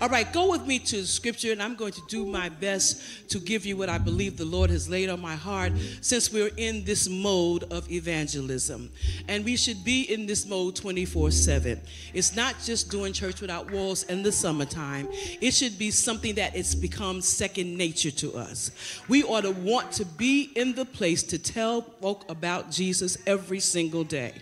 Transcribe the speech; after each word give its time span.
All 0.00 0.08
right, 0.08 0.32
go 0.32 0.48
with 0.48 0.64
me 0.64 0.78
to 0.78 1.04
scripture, 1.04 1.50
and 1.50 1.60
I'm 1.60 1.74
going 1.74 1.90
to 1.90 2.02
do 2.06 2.24
my 2.24 2.48
best 2.48 3.30
to 3.30 3.40
give 3.40 3.66
you 3.66 3.76
what 3.76 3.88
I 3.88 3.98
believe 3.98 4.36
the 4.36 4.44
Lord 4.44 4.70
has 4.70 4.88
laid 4.88 5.08
on 5.08 5.20
my 5.20 5.34
heart 5.34 5.72
since 6.00 6.32
we're 6.32 6.52
in 6.56 6.84
this 6.84 7.08
mode 7.08 7.64
of 7.72 7.90
evangelism. 7.90 8.90
And 9.26 9.44
we 9.44 9.56
should 9.56 9.82
be 9.82 10.02
in 10.02 10.26
this 10.26 10.46
mode 10.46 10.76
24 10.76 11.32
7. 11.32 11.80
It's 12.14 12.36
not 12.36 12.54
just 12.62 12.92
doing 12.92 13.12
church 13.12 13.40
without 13.40 13.72
walls 13.72 14.04
in 14.04 14.22
the 14.22 14.30
summertime, 14.30 15.08
it 15.40 15.52
should 15.52 15.76
be 15.76 15.90
something 15.90 16.36
that 16.36 16.54
it's 16.54 16.76
become 16.76 17.20
second 17.20 17.76
nature 17.76 18.12
to 18.12 18.36
us. 18.36 18.70
We 19.08 19.24
ought 19.24 19.40
to 19.40 19.50
want 19.50 19.90
to 19.92 20.04
be 20.04 20.52
in 20.54 20.76
the 20.76 20.84
place 20.84 21.24
to 21.24 21.40
tell 21.40 21.82
folk 21.82 22.24
about 22.30 22.70
Jesus 22.70 23.18
every 23.26 23.58
single 23.58 24.04
day. 24.04 24.34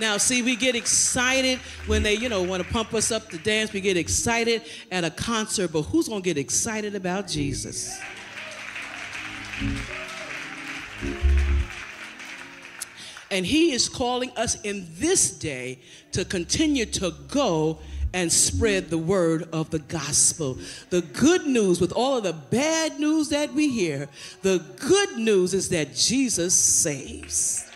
Now, 0.00 0.16
see, 0.16 0.40
we 0.40 0.56
get 0.56 0.74
excited 0.74 1.58
when 1.86 2.02
they, 2.02 2.14
you 2.14 2.30
know, 2.30 2.42
want 2.42 2.62
to 2.62 2.72
pump 2.72 2.94
us 2.94 3.12
up 3.12 3.28
to 3.28 3.38
dance. 3.38 3.74
We 3.74 3.82
get 3.82 3.98
excited 3.98 4.62
at 4.90 5.04
a 5.04 5.10
concert, 5.10 5.72
but 5.72 5.82
who's 5.82 6.08
going 6.08 6.22
to 6.22 6.24
get 6.24 6.38
excited 6.38 6.94
about 6.94 7.28
Jesus? 7.28 8.00
And 13.30 13.44
he 13.44 13.72
is 13.72 13.90
calling 13.90 14.30
us 14.36 14.58
in 14.62 14.86
this 14.94 15.30
day 15.30 15.78
to 16.12 16.24
continue 16.24 16.86
to 16.86 17.12
go 17.28 17.78
and 18.14 18.32
spread 18.32 18.88
the 18.88 18.98
word 18.98 19.48
of 19.52 19.68
the 19.68 19.78
gospel. 19.80 20.58
The 20.88 21.02
good 21.02 21.46
news, 21.46 21.78
with 21.78 21.92
all 21.92 22.16
of 22.16 22.24
the 22.24 22.32
bad 22.32 22.98
news 22.98 23.28
that 23.28 23.52
we 23.52 23.68
hear, 23.68 24.08
the 24.40 24.64
good 24.78 25.18
news 25.18 25.52
is 25.52 25.68
that 25.68 25.94
Jesus 25.94 26.54
saves. 26.54 27.69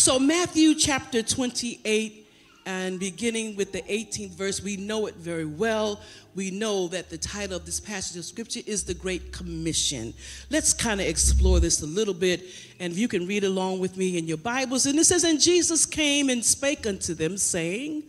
So, 0.00 0.18
Matthew 0.18 0.74
chapter 0.76 1.22
28, 1.22 2.26
and 2.64 2.98
beginning 2.98 3.54
with 3.54 3.70
the 3.72 3.82
18th 3.82 4.30
verse, 4.30 4.62
we 4.62 4.78
know 4.78 5.04
it 5.04 5.16
very 5.16 5.44
well. 5.44 6.00
We 6.34 6.50
know 6.50 6.88
that 6.88 7.10
the 7.10 7.18
title 7.18 7.54
of 7.54 7.66
this 7.66 7.80
passage 7.80 8.16
of 8.16 8.24
scripture 8.24 8.60
is 8.66 8.82
the 8.82 8.94
Great 8.94 9.30
Commission. 9.30 10.14
Let's 10.48 10.72
kind 10.72 11.02
of 11.02 11.06
explore 11.06 11.60
this 11.60 11.82
a 11.82 11.86
little 11.86 12.14
bit, 12.14 12.46
and 12.78 12.94
if 12.94 12.98
you 12.98 13.08
can 13.08 13.26
read 13.26 13.44
along 13.44 13.80
with 13.80 13.98
me 13.98 14.16
in 14.16 14.26
your 14.26 14.38
Bibles. 14.38 14.86
And 14.86 14.98
it 14.98 15.04
says, 15.04 15.22
And 15.22 15.38
Jesus 15.38 15.84
came 15.84 16.30
and 16.30 16.42
spake 16.42 16.86
unto 16.86 17.12
them, 17.12 17.36
saying, 17.36 18.04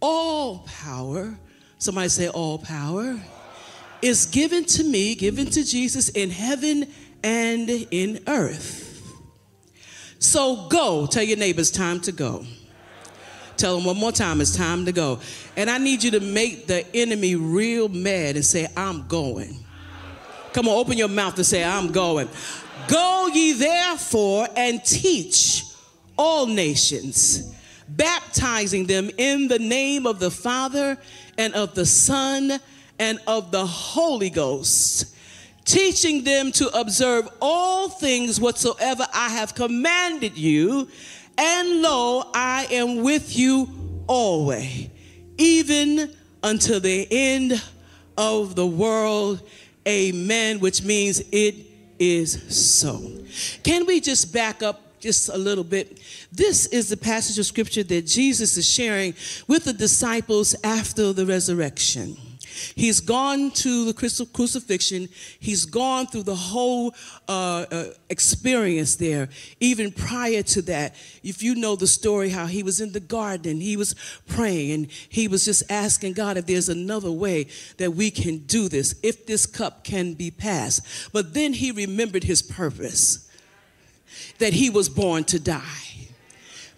All 0.00 0.66
power, 0.66 1.38
somebody 1.78 2.10
say, 2.10 2.28
All 2.28 2.58
power, 2.58 3.18
is 4.02 4.26
given 4.26 4.66
to 4.66 4.84
me, 4.84 5.14
given 5.14 5.46
to 5.46 5.64
Jesus 5.64 6.10
in 6.10 6.28
heaven 6.28 6.92
and 7.24 7.70
in 7.90 8.22
earth. 8.26 8.81
So 10.22 10.68
go. 10.68 11.06
Tell 11.06 11.24
your 11.24 11.36
neighbors, 11.36 11.70
time 11.72 12.00
to 12.02 12.12
go. 12.12 12.46
Tell 13.56 13.76
them 13.76 13.84
one 13.84 13.96
more 13.96 14.12
time, 14.12 14.40
it's 14.40 14.56
time 14.56 14.86
to 14.86 14.92
go. 14.92 15.18
And 15.56 15.68
I 15.68 15.78
need 15.78 16.04
you 16.04 16.12
to 16.12 16.20
make 16.20 16.68
the 16.68 16.86
enemy 16.96 17.34
real 17.34 17.88
mad 17.88 18.36
and 18.36 18.44
say, 18.44 18.68
I'm 18.76 19.08
going. 19.08 19.56
Come 20.52 20.68
on, 20.68 20.78
open 20.78 20.96
your 20.96 21.08
mouth 21.08 21.36
and 21.36 21.44
say, 21.44 21.64
I'm 21.64 21.90
going. 21.90 22.28
Go 22.86 23.30
ye 23.34 23.52
therefore 23.54 24.46
and 24.56 24.84
teach 24.84 25.64
all 26.16 26.46
nations, 26.46 27.52
baptizing 27.88 28.86
them 28.86 29.10
in 29.18 29.48
the 29.48 29.58
name 29.58 30.06
of 30.06 30.20
the 30.20 30.30
Father 30.30 30.96
and 31.36 31.52
of 31.54 31.74
the 31.74 31.84
Son 31.84 32.60
and 32.98 33.18
of 33.26 33.50
the 33.50 33.66
Holy 33.66 34.30
Ghost 34.30 35.11
teaching 35.64 36.24
them 36.24 36.52
to 36.52 36.68
observe 36.78 37.28
all 37.40 37.88
things 37.88 38.40
whatsoever 38.40 39.06
I 39.12 39.30
have 39.30 39.54
commanded 39.54 40.36
you. 40.36 40.88
And 41.38 41.82
lo, 41.82 42.30
I 42.34 42.66
am 42.70 43.02
with 43.02 43.36
you 43.36 43.68
always, 44.06 44.88
even 45.38 46.14
until 46.42 46.80
the 46.80 47.06
end 47.10 47.62
of 48.16 48.54
the 48.54 48.66
world. 48.66 49.42
Amen, 49.86 50.60
which 50.60 50.82
means 50.82 51.22
it 51.32 51.54
is 51.98 52.42
so. 52.54 53.00
Can 53.62 53.86
we 53.86 54.00
just 54.00 54.32
back 54.32 54.62
up 54.62 55.00
just 55.00 55.28
a 55.28 55.38
little 55.38 55.64
bit? 55.64 56.00
This 56.30 56.66
is 56.66 56.88
the 56.88 56.96
passage 56.96 57.38
of 57.38 57.46
scripture 57.46 57.82
that 57.82 58.06
Jesus 58.06 58.56
is 58.56 58.68
sharing 58.68 59.14
with 59.48 59.64
the 59.64 59.72
disciples 59.72 60.54
after 60.62 61.12
the 61.12 61.26
resurrection. 61.26 62.16
He's 62.74 63.00
gone 63.00 63.50
to 63.52 63.84
the 63.84 63.94
crucifixion. 63.94 65.08
He's 65.38 65.64
gone 65.64 66.06
through 66.06 66.24
the 66.24 66.36
whole 66.36 66.94
uh, 67.28 67.66
uh, 67.70 67.84
experience 68.08 68.96
there. 68.96 69.28
Even 69.60 69.90
prior 69.90 70.42
to 70.42 70.62
that, 70.62 70.94
if 71.22 71.42
you 71.42 71.54
know 71.54 71.76
the 71.76 71.86
story, 71.86 72.30
how 72.30 72.46
he 72.46 72.62
was 72.62 72.80
in 72.80 72.92
the 72.92 73.00
garden, 73.00 73.60
he 73.60 73.76
was 73.76 73.94
praying, 74.26 74.72
and 74.72 74.90
he 75.08 75.28
was 75.28 75.44
just 75.44 75.62
asking 75.70 76.14
God 76.14 76.36
if 76.36 76.46
there's 76.46 76.68
another 76.68 77.10
way 77.10 77.46
that 77.78 77.92
we 77.92 78.10
can 78.10 78.38
do 78.38 78.68
this, 78.68 78.94
if 79.02 79.26
this 79.26 79.46
cup 79.46 79.84
can 79.84 80.14
be 80.14 80.30
passed. 80.30 81.12
But 81.12 81.34
then 81.34 81.52
he 81.54 81.72
remembered 81.72 82.24
his 82.24 82.42
purpose 82.42 83.28
that 84.38 84.52
he 84.52 84.70
was 84.70 84.88
born 84.88 85.24
to 85.24 85.38
die. 85.38 85.60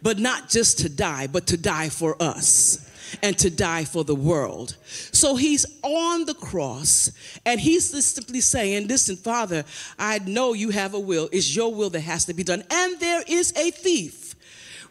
But 0.02 0.18
not 0.18 0.50
just 0.50 0.80
to 0.80 0.88
die, 0.88 1.26
but 1.26 1.46
to 1.46 1.56
die 1.56 1.88
for 1.88 2.20
us 2.22 2.90
and 3.22 3.38
to 3.38 3.50
die 3.50 3.84
for 3.84 4.04
the 4.04 4.14
world. 4.14 4.76
So 4.84 5.36
he's 5.36 5.66
on 5.82 6.24
the 6.24 6.34
cross 6.34 7.10
and 7.44 7.60
he's 7.60 8.04
simply 8.04 8.40
saying, 8.40 8.88
Listen, 8.88 9.16
Father, 9.16 9.64
I 9.98 10.18
know 10.20 10.52
you 10.52 10.70
have 10.70 10.94
a 10.94 11.00
will. 11.00 11.28
It's 11.32 11.54
your 11.54 11.74
will 11.74 11.90
that 11.90 12.00
has 12.00 12.24
to 12.26 12.34
be 12.34 12.42
done. 12.42 12.64
And 12.70 12.98
there 13.00 13.22
is 13.26 13.52
a 13.56 13.70
thief 13.70 14.34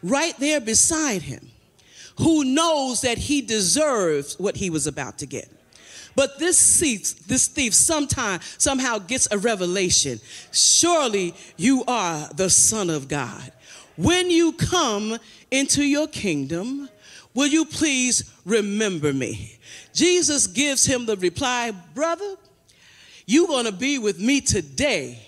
right 0.02 0.36
there 0.38 0.60
beside 0.60 1.22
him 1.22 1.50
who 2.18 2.44
knows 2.44 3.00
that 3.00 3.18
he 3.18 3.40
deserves 3.40 4.38
what 4.38 4.56
he 4.56 4.70
was 4.70 4.86
about 4.86 5.18
to 5.18 5.26
get. 5.26 5.50
But 6.16 6.38
this 6.38 6.80
thief, 6.80 7.26
this 7.26 7.48
thief 7.48 7.74
sometime, 7.74 8.40
somehow 8.58 8.98
gets 8.98 9.26
a 9.30 9.38
revelation. 9.38 10.20
Surely 10.52 11.34
you 11.56 11.84
are 11.88 12.28
the 12.34 12.50
Son 12.50 12.88
of 12.88 13.08
God. 13.08 13.52
When 13.96 14.30
you 14.30 14.52
come 14.52 15.18
into 15.50 15.82
your 15.82 16.06
kingdom, 16.06 16.88
Will 17.34 17.48
you 17.48 17.64
please 17.64 18.32
remember 18.44 19.12
me? 19.12 19.58
Jesus 19.92 20.46
gives 20.46 20.84
him 20.84 21.06
the 21.06 21.16
reply, 21.16 21.72
Brother, 21.94 22.36
you're 23.26 23.48
going 23.48 23.66
to 23.66 23.72
be 23.72 23.98
with 23.98 24.20
me 24.20 24.40
today 24.40 25.20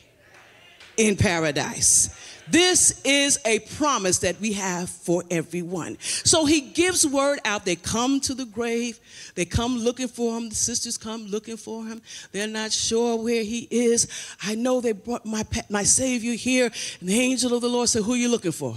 in 0.96 1.16
paradise. 1.16 2.10
This 2.48 3.00
is 3.04 3.40
a 3.44 3.58
promise 3.58 4.18
that 4.18 4.40
we 4.40 4.52
have 4.52 4.88
for 4.88 5.24
everyone. 5.30 5.98
So 6.00 6.44
he 6.44 6.60
gives 6.60 7.04
word 7.06 7.40
out. 7.44 7.64
They 7.64 7.74
come 7.74 8.20
to 8.20 8.34
the 8.34 8.44
grave. 8.44 9.00
They 9.34 9.44
come 9.44 9.78
looking 9.78 10.08
for 10.08 10.36
him. 10.36 10.48
The 10.48 10.54
sisters 10.54 10.96
come 10.96 11.26
looking 11.26 11.56
for 11.56 11.84
him. 11.84 12.00
They're 12.30 12.46
not 12.46 12.70
sure 12.70 13.20
where 13.20 13.42
he 13.42 13.66
is. 13.70 14.06
I 14.42 14.54
know 14.54 14.80
they 14.80 14.92
brought 14.92 15.26
my, 15.26 15.44
my 15.68 15.82
Savior 15.82 16.34
here. 16.34 16.70
And 17.00 17.08
the 17.08 17.18
angel 17.20 17.52
of 17.52 17.62
the 17.62 17.68
Lord 17.68 17.88
said, 17.88 18.02
Who 18.04 18.12
are 18.12 18.16
you 18.16 18.28
looking 18.28 18.52
for? 18.52 18.76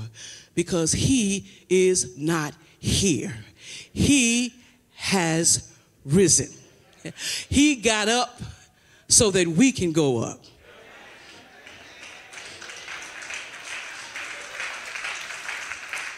Because 0.56 0.92
he 0.92 1.50
is 1.70 2.18
not 2.18 2.54
here. 2.80 3.34
He 3.92 4.54
has 4.96 5.72
risen. 6.06 6.50
He 7.48 7.76
got 7.76 8.10
up 8.10 8.42
so 9.08 9.32
that 9.32 9.48
we 9.48 9.72
can 9.72 9.92
go 9.92 10.20
up. 10.20 10.40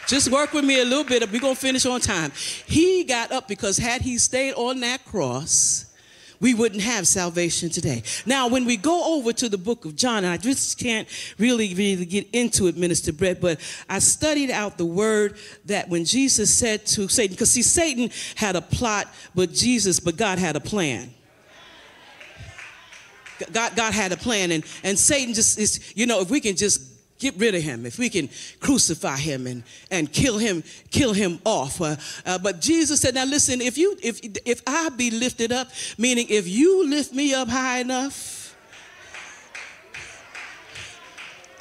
Just 0.08 0.30
work 0.30 0.52
with 0.52 0.64
me 0.64 0.80
a 0.80 0.84
little 0.84 1.04
bit. 1.04 1.22
We're 1.32 1.40
going 1.40 1.54
to 1.54 1.60
finish 1.60 1.86
on 1.86 2.00
time. 2.00 2.32
He 2.66 3.04
got 3.04 3.32
up 3.32 3.48
because 3.48 3.78
had 3.78 4.02
he 4.02 4.18
stayed 4.18 4.52
on 4.54 4.80
that 4.80 5.04
cross, 5.06 5.86
we 6.42 6.54
wouldn't 6.54 6.82
have 6.82 7.06
salvation 7.06 7.70
today. 7.70 8.02
Now, 8.26 8.48
when 8.48 8.64
we 8.64 8.76
go 8.76 9.14
over 9.16 9.32
to 9.32 9.48
the 9.48 9.56
book 9.56 9.84
of 9.84 9.94
John, 9.94 10.24
and 10.24 10.32
I 10.32 10.36
just 10.36 10.76
can't 10.76 11.08
really, 11.38 11.72
really 11.72 12.04
get 12.04 12.28
into 12.32 12.66
it, 12.66 12.76
Minister 12.76 13.12
Brett, 13.12 13.40
but 13.40 13.60
I 13.88 14.00
studied 14.00 14.50
out 14.50 14.76
the 14.76 14.84
word 14.84 15.36
that 15.66 15.88
when 15.88 16.04
Jesus 16.04 16.52
said 16.52 16.84
to 16.86 17.06
Satan, 17.06 17.34
because 17.34 17.52
see, 17.52 17.62
Satan 17.62 18.10
had 18.34 18.56
a 18.56 18.60
plot, 18.60 19.06
but 19.36 19.52
Jesus, 19.52 20.00
but 20.00 20.16
God 20.16 20.40
had 20.40 20.56
a 20.56 20.60
plan. 20.60 21.14
God, 23.52 23.76
God 23.76 23.94
had 23.94 24.10
a 24.10 24.16
plan, 24.16 24.50
and, 24.50 24.64
and 24.82 24.98
Satan 24.98 25.34
just 25.34 25.60
is, 25.60 25.92
you 25.96 26.06
know, 26.06 26.20
if 26.22 26.30
we 26.30 26.40
can 26.40 26.56
just 26.56 26.91
get 27.22 27.36
rid 27.38 27.54
of 27.54 27.62
him, 27.62 27.86
if 27.86 27.98
we 27.98 28.10
can 28.10 28.28
crucify 28.58 29.16
him 29.16 29.46
and, 29.46 29.62
and 29.90 30.12
kill 30.12 30.38
him, 30.38 30.64
kill 30.90 31.12
him 31.12 31.38
off. 31.44 31.80
Uh, 31.80 31.96
uh, 32.26 32.38
but 32.38 32.60
Jesus 32.60 33.00
said, 33.00 33.14
now 33.14 33.24
listen, 33.24 33.60
if 33.60 33.78
you 33.78 33.96
if 34.02 34.20
if 34.44 34.60
I 34.66 34.88
be 34.90 35.10
lifted 35.10 35.52
up, 35.52 35.68
meaning 35.96 36.26
if 36.28 36.48
you 36.48 36.88
lift 36.88 37.14
me 37.14 37.32
up 37.32 37.48
high 37.48 37.78
enough 37.78 38.56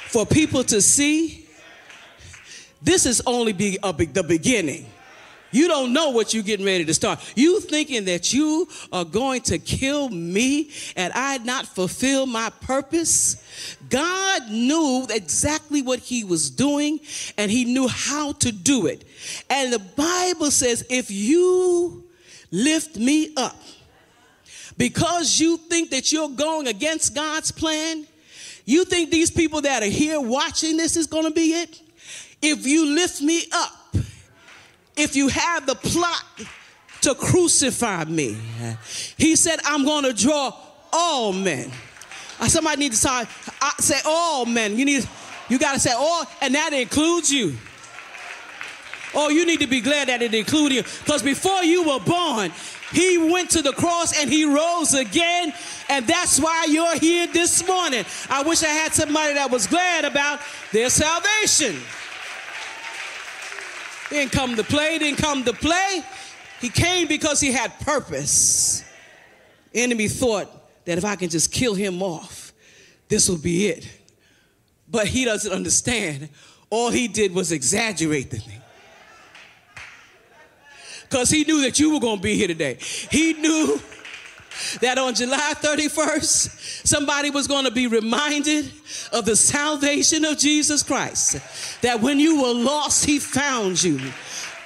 for 0.09 0.25
people 0.25 0.63
to 0.63 0.81
see, 0.81 1.45
this 2.81 3.05
is 3.05 3.21
only 3.27 3.53
be 3.53 3.77
a, 3.83 3.93
the 3.93 4.23
beginning. 4.23 4.87
You 5.51 5.68
don't 5.68 5.94
know 5.94 6.09
what 6.09 6.33
you're 6.33 6.44
getting 6.44 6.65
ready 6.65 6.86
to 6.86 6.94
start. 6.94 7.19
You 7.36 7.59
thinking 7.59 8.06
that 8.06 8.33
you 8.33 8.68
are 8.92 9.06
going 9.06 9.42
to 9.44 9.59
kill 9.59 10.09
me 10.09 10.71
and 10.95 11.12
I 11.13 11.38
not 11.39 11.65
fulfill 11.65 12.25
my 12.25 12.50
purpose? 12.62 13.44
God 13.89 14.50
knew 14.50 15.06
exactly 15.09 15.81
what 15.81 16.00
he 16.00 16.24
was 16.24 16.50
doing 16.50 17.00
and 17.38 17.51
he 17.51 17.65
knew 17.65 17.88
how 17.88 18.31
to 18.33 18.51
do 18.51 18.88
it. 18.88 19.03
And 19.50 19.74
the 19.74 19.80
Bible 19.80 20.51
says, 20.51 20.86
if 20.89 21.12
you 21.12 22.06
lift 22.51 22.97
me 22.97 23.33
up, 23.36 23.57
because 24.77 25.39
you 25.39 25.57
think 25.57 25.92
that 25.92 26.12
you're 26.12 26.30
going 26.30 26.68
against 26.68 27.13
God's 27.13 27.51
plan, 27.51 28.07
you 28.65 28.86
think 28.86 29.12
these 29.12 29.30
people 29.30 29.62
that 29.62 29.83
are 29.83 29.88
here 29.88 30.19
watching 30.19 30.77
this 30.77 30.95
is 30.95 31.07
going 31.07 31.25
to 31.25 31.31
be 31.31 31.54
it? 31.54 31.81
If 32.42 32.65
you 32.65 32.86
lift 32.86 33.21
me 33.21 33.44
up, 33.51 33.81
if 34.95 35.15
you 35.15 35.27
have 35.27 35.65
the 35.65 35.75
plot 35.75 36.23
to 37.01 37.15
crucify 37.15 38.05
me, 38.05 38.38
he 39.17 39.35
said, 39.35 39.59
I'm 39.65 39.85
going 39.85 40.03
to 40.03 40.13
draw 40.13 40.53
all 40.93 41.33
men. 41.33 41.71
Uh, 42.39 42.47
somebody 42.47 42.79
needs 42.79 43.01
to 43.01 43.07
say, 43.07 43.25
I 43.61 43.73
say 43.79 43.99
all 44.05 44.45
men. 44.45 44.77
You 44.77 44.85
need, 44.85 45.07
you 45.49 45.59
got 45.59 45.73
to 45.73 45.79
say 45.79 45.91
all, 45.91 46.25
and 46.41 46.55
that 46.55 46.73
includes 46.73 47.31
you. 47.31 47.55
Oh, 49.13 49.29
you 49.29 49.45
need 49.45 49.59
to 49.59 49.67
be 49.67 49.81
glad 49.81 50.07
that 50.07 50.21
it 50.21 50.33
included 50.33 50.75
you. 50.75 50.83
Because 50.83 51.21
before 51.21 51.63
you 51.63 51.83
were 51.83 51.99
born, 51.99 52.51
he 52.91 53.17
went 53.17 53.49
to 53.51 53.61
the 53.61 53.73
cross 53.73 54.19
and 54.19 54.29
he 54.29 54.45
rose 54.45 54.94
again. 54.94 55.53
And 55.89 56.07
that's 56.07 56.39
why 56.39 56.65
you're 56.69 56.97
here 56.97 57.27
this 57.27 57.65
morning. 57.67 58.05
I 58.29 58.44
wish 58.44 58.63
I 58.63 58.67
had 58.67 58.94
somebody 58.94 59.33
that 59.33 59.51
was 59.51 59.67
glad 59.67 60.05
about 60.05 60.39
their 60.71 60.89
salvation. 60.89 61.81
Didn't 64.11 64.33
come 64.33 64.57
to 64.57 64.63
play, 64.63 64.99
didn't 64.99 65.19
come 65.19 65.45
to 65.45 65.53
play. 65.53 66.03
He 66.59 66.67
came 66.67 67.07
because 67.07 67.39
he 67.39 67.51
had 67.51 67.79
purpose. 67.79 68.83
Enemy 69.73 70.09
thought 70.09 70.49
that 70.83 70.97
if 70.97 71.05
I 71.05 71.15
can 71.15 71.29
just 71.29 71.49
kill 71.49 71.73
him 71.73 72.03
off, 72.03 72.51
this 73.07 73.29
will 73.29 73.37
be 73.37 73.67
it. 73.67 73.89
But 74.89 75.07
he 75.07 75.23
doesn't 75.23 75.51
understand. 75.51 76.27
All 76.69 76.89
he 76.89 77.07
did 77.07 77.33
was 77.33 77.53
exaggerate 77.53 78.31
the 78.31 78.37
thing. 78.37 78.61
Because 81.03 81.29
he 81.29 81.45
knew 81.45 81.61
that 81.61 81.79
you 81.79 81.93
were 81.93 81.99
going 82.01 82.17
to 82.17 82.21
be 82.21 82.35
here 82.35 82.47
today. 82.47 82.77
He 82.79 83.33
knew 83.33 83.79
that 84.81 84.98
on 84.98 85.15
July 85.15 85.53
31st, 85.56 86.86
somebody 86.86 87.30
was 87.30 87.48
going 87.48 87.65
to 87.65 87.71
be 87.71 87.88
reminded 87.88 88.71
of 89.12 89.25
the 89.25 89.36
salvation 89.36 90.25
of 90.25 90.38
Jesus 90.38 90.83
Christ. 90.83 91.39
That 91.81 92.01
when 92.01 92.19
you 92.19 92.42
were 92.42 92.53
lost, 92.53 93.06
He 93.06 93.19
found 93.19 93.81
you. 93.81 94.00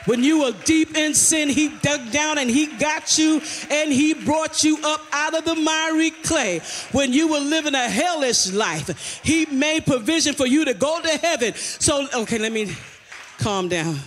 When 0.05 0.23
you 0.23 0.41
were 0.41 0.51
deep 0.65 0.95
in 0.95 1.13
sin, 1.13 1.49
He 1.49 1.69
dug 1.69 2.11
down 2.11 2.37
and 2.37 2.49
He 2.49 2.67
got 2.67 3.17
you 3.17 3.41
and 3.71 3.91
He 3.91 4.13
brought 4.13 4.63
you 4.63 4.77
up 4.83 5.01
out 5.11 5.35
of 5.35 5.45
the 5.45 5.55
miry 5.55 6.11
clay. 6.11 6.61
When 6.91 7.11
you 7.11 7.27
were 7.27 7.39
living 7.39 7.75
a 7.75 7.89
hellish 7.89 8.51
life, 8.51 9.21
He 9.23 9.45
made 9.47 9.85
provision 9.85 10.33
for 10.33 10.45
you 10.45 10.65
to 10.65 10.73
go 10.73 11.01
to 11.01 11.17
heaven. 11.17 11.53
So, 11.55 12.07
okay, 12.13 12.37
let 12.37 12.51
me 12.51 12.71
calm 13.39 13.67
down. 13.67 13.99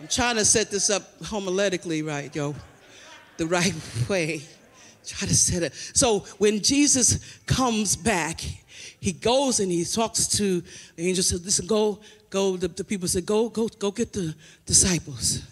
I'm 0.00 0.08
trying 0.08 0.36
to 0.36 0.46
set 0.46 0.70
this 0.70 0.88
up 0.88 1.18
homiletically 1.20 2.06
right, 2.06 2.34
yo, 2.34 2.54
the 3.36 3.46
right 3.46 3.74
way. 4.08 4.40
Try 5.06 5.28
to 5.28 5.34
set 5.34 5.62
it. 5.62 5.74
So 5.74 6.20
when 6.38 6.62
Jesus 6.62 7.38
comes 7.44 7.96
back, 7.96 8.40
he 8.40 9.12
goes 9.12 9.60
and 9.60 9.70
he 9.70 9.84
talks 9.84 10.26
to 10.38 10.62
the 10.96 11.08
angel. 11.08 11.22
Says, 11.22 11.44
"Listen, 11.44 11.66
go, 11.66 12.00
go." 12.30 12.56
The, 12.56 12.68
the, 12.68 12.84
people 12.84 13.08
said, 13.08 13.26
"Go, 13.26 13.50
go, 13.50 13.68
go 13.68 13.90
get 13.90 14.12
the 14.12 14.34
disciples. 14.64 15.42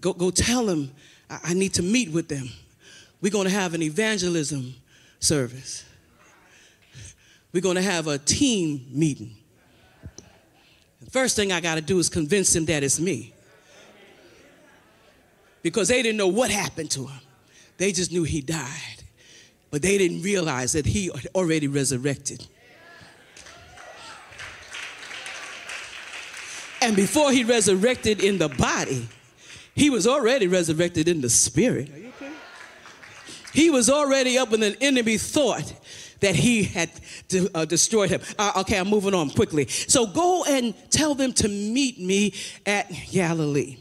Go, 0.00 0.12
go 0.12 0.30
tell 0.30 0.66
them 0.66 0.90
I, 1.30 1.40
I 1.44 1.54
need 1.54 1.74
to 1.74 1.82
meet 1.82 2.10
with 2.10 2.28
them. 2.28 2.48
We're 3.20 3.32
going 3.32 3.46
to 3.46 3.54
have 3.54 3.74
an 3.74 3.82
evangelism 3.82 4.74
service. 5.20 5.84
We're 7.52 7.62
going 7.62 7.76
to 7.76 7.82
have 7.82 8.08
a 8.08 8.18
team 8.18 8.86
meeting. 8.90 9.36
The 11.02 11.10
first 11.10 11.36
thing 11.36 11.52
I 11.52 11.60
got 11.60 11.76
to 11.76 11.80
do 11.80 11.98
is 11.98 12.08
convince 12.08 12.52
them 12.52 12.66
that 12.66 12.82
it's 12.82 12.98
me 12.98 13.32
because 15.66 15.88
they 15.88 16.00
didn't 16.00 16.16
know 16.16 16.28
what 16.28 16.48
happened 16.48 16.88
to 16.92 17.06
him. 17.06 17.20
They 17.76 17.90
just 17.90 18.12
knew 18.12 18.22
he 18.22 18.40
died, 18.40 19.02
but 19.72 19.82
they 19.82 19.98
didn't 19.98 20.22
realize 20.22 20.74
that 20.74 20.86
he 20.86 21.10
already 21.34 21.66
resurrected. 21.66 22.46
And 26.80 26.94
before 26.94 27.32
he 27.32 27.42
resurrected 27.42 28.22
in 28.22 28.38
the 28.38 28.48
body, 28.48 29.08
he 29.74 29.90
was 29.90 30.06
already 30.06 30.46
resurrected 30.46 31.08
in 31.08 31.20
the 31.20 31.28
spirit. 31.28 31.90
He 33.52 33.68
was 33.70 33.90
already 33.90 34.38
up 34.38 34.52
when 34.52 34.60
the 34.60 34.76
enemy 34.80 35.18
thought 35.18 35.74
that 36.20 36.36
he 36.36 36.62
had 36.62 36.90
de- 37.26 37.50
uh, 37.56 37.64
destroyed 37.64 38.10
him. 38.10 38.20
Uh, 38.38 38.52
okay, 38.58 38.78
I'm 38.78 38.88
moving 38.88 39.14
on 39.14 39.30
quickly. 39.30 39.66
So 39.66 40.06
go 40.06 40.44
and 40.44 40.76
tell 40.90 41.16
them 41.16 41.32
to 41.32 41.48
meet 41.48 41.98
me 41.98 42.34
at 42.64 42.88
Galilee. 43.10 43.78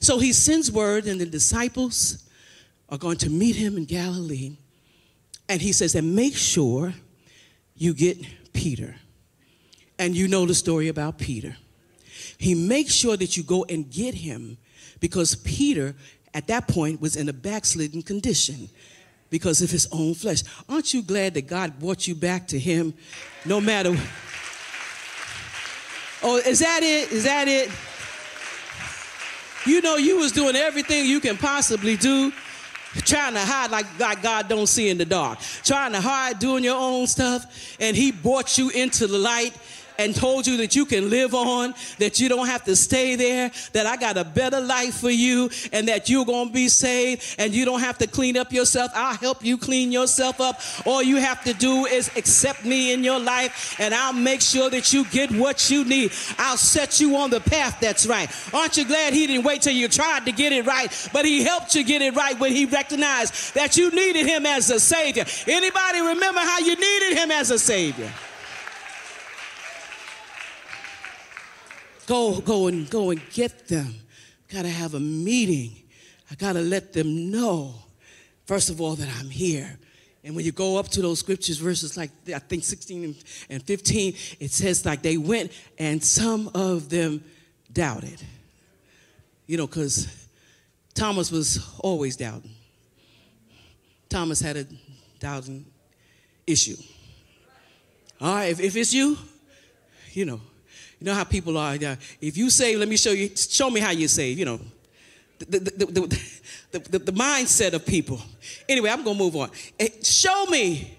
So 0.00 0.18
he 0.18 0.32
sends 0.32 0.70
word, 0.70 1.06
and 1.06 1.20
the 1.20 1.26
disciples 1.26 2.24
are 2.88 2.98
going 2.98 3.18
to 3.18 3.30
meet 3.30 3.56
him 3.56 3.76
in 3.76 3.84
Galilee. 3.84 4.56
And 5.48 5.60
he 5.60 5.72
says, 5.72 5.94
and 5.94 6.14
make 6.14 6.34
sure 6.34 6.94
you 7.76 7.94
get 7.94 8.18
Peter. 8.52 8.96
And 9.98 10.14
you 10.14 10.28
know 10.28 10.46
the 10.46 10.54
story 10.54 10.88
about 10.88 11.18
Peter. 11.18 11.56
He 12.38 12.54
makes 12.54 12.92
sure 12.92 13.16
that 13.16 13.36
you 13.36 13.42
go 13.42 13.64
and 13.68 13.90
get 13.90 14.14
him 14.14 14.58
because 15.00 15.34
Peter, 15.34 15.94
at 16.34 16.46
that 16.48 16.68
point, 16.68 17.00
was 17.00 17.16
in 17.16 17.28
a 17.28 17.32
backslidden 17.32 18.02
condition 18.02 18.68
because 19.30 19.62
of 19.62 19.70
his 19.70 19.88
own 19.92 20.14
flesh. 20.14 20.42
Aren't 20.68 20.92
you 20.94 21.02
glad 21.02 21.34
that 21.34 21.46
God 21.46 21.78
brought 21.78 22.06
you 22.06 22.14
back 22.14 22.46
to 22.48 22.58
him 22.58 22.94
no 23.44 23.60
matter? 23.60 23.96
Oh, 26.22 26.38
is 26.38 26.58
that 26.60 26.82
it? 26.82 27.12
Is 27.12 27.24
that 27.24 27.48
it? 27.48 27.70
You 29.66 29.80
know, 29.80 29.96
you 29.96 30.18
was 30.18 30.32
doing 30.32 30.54
everything 30.54 31.06
you 31.06 31.18
can 31.18 31.36
possibly 31.36 31.96
do, 31.96 32.32
trying 33.04 33.34
to 33.34 33.40
hide 33.40 33.70
like, 33.70 33.98
like 33.98 34.22
God 34.22 34.48
don't 34.48 34.68
see 34.68 34.88
in 34.88 34.98
the 34.98 35.04
dark, 35.04 35.40
trying 35.64 35.92
to 35.92 36.00
hide 36.00 36.38
doing 36.38 36.62
your 36.62 36.78
own 36.78 37.06
stuff, 37.08 37.76
and 37.80 37.96
He 37.96 38.12
brought 38.12 38.56
you 38.58 38.70
into 38.70 39.06
the 39.06 39.18
light 39.18 39.54
and 39.98 40.14
told 40.14 40.46
you 40.46 40.56
that 40.58 40.76
you 40.76 40.84
can 40.84 41.10
live 41.10 41.34
on, 41.34 41.74
that 41.98 42.20
you 42.20 42.28
don't 42.28 42.46
have 42.46 42.64
to 42.64 42.76
stay 42.76 43.16
there, 43.16 43.50
that 43.72 43.86
I 43.86 43.96
got 43.96 44.16
a 44.16 44.24
better 44.24 44.60
life 44.60 45.00
for 45.00 45.10
you, 45.10 45.50
and 45.72 45.88
that 45.88 46.08
you're 46.08 46.24
going 46.24 46.48
to 46.48 46.52
be 46.54 46.68
saved, 46.68 47.36
and 47.38 47.54
you 47.54 47.64
don't 47.64 47.80
have 47.80 47.98
to 47.98 48.06
clean 48.06 48.36
up 48.36 48.52
yourself. 48.52 48.90
I'll 48.94 49.16
help 49.16 49.44
you 49.44 49.58
clean 49.58 49.92
yourself 49.92 50.40
up. 50.40 50.60
All 50.84 51.02
you 51.02 51.16
have 51.16 51.42
to 51.44 51.54
do 51.54 51.86
is 51.86 52.10
accept 52.16 52.64
me 52.64 52.92
in 52.92 53.04
your 53.04 53.20
life, 53.20 53.76
and 53.78 53.94
I'll 53.94 54.12
make 54.12 54.40
sure 54.40 54.70
that 54.70 54.92
you 54.92 55.04
get 55.06 55.30
what 55.30 55.70
you 55.70 55.84
need. 55.84 56.12
I'll 56.38 56.56
set 56.56 57.00
you 57.00 57.16
on 57.16 57.30
the 57.30 57.40
path 57.40 57.78
that's 57.80 58.06
right. 58.06 58.30
Aren't 58.52 58.76
you 58.76 58.84
glad 58.84 59.12
he 59.12 59.26
didn't 59.26 59.44
wait 59.44 59.62
till 59.62 59.74
you 59.74 59.88
tried 59.88 60.24
to 60.26 60.32
get 60.32 60.52
it 60.52 60.66
right, 60.66 60.90
but 61.12 61.24
he 61.24 61.42
helped 61.42 61.74
you 61.74 61.84
get 61.84 62.02
it 62.02 62.14
right 62.14 62.38
when 62.38 62.52
he 62.52 62.66
recognized 62.66 63.54
that 63.54 63.76
you 63.76 63.90
needed 63.90 64.26
him 64.26 64.46
as 64.46 64.70
a 64.70 64.80
savior. 64.80 65.24
Anybody 65.46 66.00
remember 66.00 66.40
how 66.40 66.58
you 66.58 66.74
needed 66.76 67.18
him 67.18 67.30
as 67.30 67.50
a 67.50 67.58
savior? 67.58 68.10
Go, 72.06 72.40
go 72.40 72.68
and 72.68 72.88
go 72.88 73.10
and 73.10 73.20
get 73.30 73.68
them. 73.68 73.94
Gotta 74.52 74.68
have 74.68 74.94
a 74.94 75.00
meeting. 75.00 75.72
I 76.30 76.34
gotta 76.34 76.60
let 76.60 76.92
them 76.92 77.30
know, 77.30 77.74
first 78.46 78.70
of 78.70 78.80
all, 78.80 78.94
that 78.94 79.08
I'm 79.18 79.30
here. 79.30 79.78
And 80.24 80.34
when 80.34 80.44
you 80.44 80.52
go 80.52 80.76
up 80.76 80.88
to 80.88 81.02
those 81.02 81.20
scriptures, 81.20 81.58
verses 81.58 81.96
like 81.96 82.10
I 82.34 82.40
think 82.40 82.64
16 82.64 83.16
and 83.48 83.62
15, 83.62 84.14
it 84.40 84.50
says 84.50 84.84
like 84.84 85.02
they 85.02 85.16
went 85.16 85.52
and 85.78 86.02
some 86.02 86.50
of 86.54 86.88
them 86.88 87.22
doubted. 87.72 88.20
You 89.46 89.56
know, 89.56 89.66
because 89.66 90.08
Thomas 90.94 91.30
was 91.30 91.64
always 91.78 92.16
doubting. 92.16 92.50
Thomas 94.08 94.40
had 94.40 94.56
a 94.56 94.66
doubting 95.20 95.64
issue. 96.46 96.76
All 98.20 98.34
right, 98.34 98.50
if, 98.50 98.60
if 98.60 98.74
it's 98.76 98.94
you, 98.94 99.16
you 100.12 100.24
know, 100.24 100.40
you 101.00 101.06
know 101.06 101.14
how 101.14 101.24
people 101.24 101.56
are. 101.58 101.76
If 102.20 102.36
you 102.36 102.50
say, 102.50 102.76
let 102.76 102.88
me 102.88 102.96
show 102.96 103.12
you, 103.12 103.30
show 103.36 103.70
me 103.70 103.80
how 103.80 103.90
you 103.90 104.08
save, 104.08 104.38
you 104.38 104.44
know. 104.44 104.60
The, 105.38 105.58
the, 105.58 106.78
the, 106.78 106.98
the, 106.98 107.12
mindset 107.12 107.74
of 107.74 107.84
people. 107.84 108.18
Anyway, 108.66 108.88
I'm 108.88 109.04
going 109.04 109.18
to 109.18 109.22
move 109.22 109.36
on. 109.36 109.50
Eh, 109.78 109.88
show 110.02 110.46
me. 110.46 110.96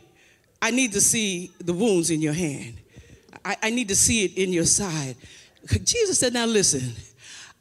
I 0.61 0.69
need 0.69 0.93
to 0.93 1.01
see 1.01 1.51
the 1.59 1.73
wounds 1.73 2.11
in 2.11 2.21
your 2.21 2.33
hand. 2.33 2.75
I 3.61 3.69
need 3.69 3.87
to 3.87 3.95
see 3.95 4.25
it 4.25 4.37
in 4.37 4.51
your 4.51 4.65
side. 4.65 5.15
Jesus 5.83 6.19
said, 6.19 6.33
Now 6.33 6.45
listen, 6.45 6.93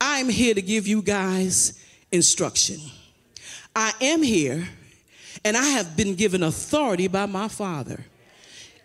I'm 0.00 0.28
here 0.28 0.54
to 0.54 0.62
give 0.62 0.86
you 0.86 1.00
guys 1.00 1.82
instruction. 2.10 2.80
I 3.74 3.92
am 4.00 4.22
here, 4.22 4.66
and 5.44 5.56
I 5.56 5.66
have 5.66 5.96
been 5.96 6.14
given 6.14 6.42
authority 6.42 7.08
by 7.08 7.26
my 7.26 7.48
Father. 7.48 8.04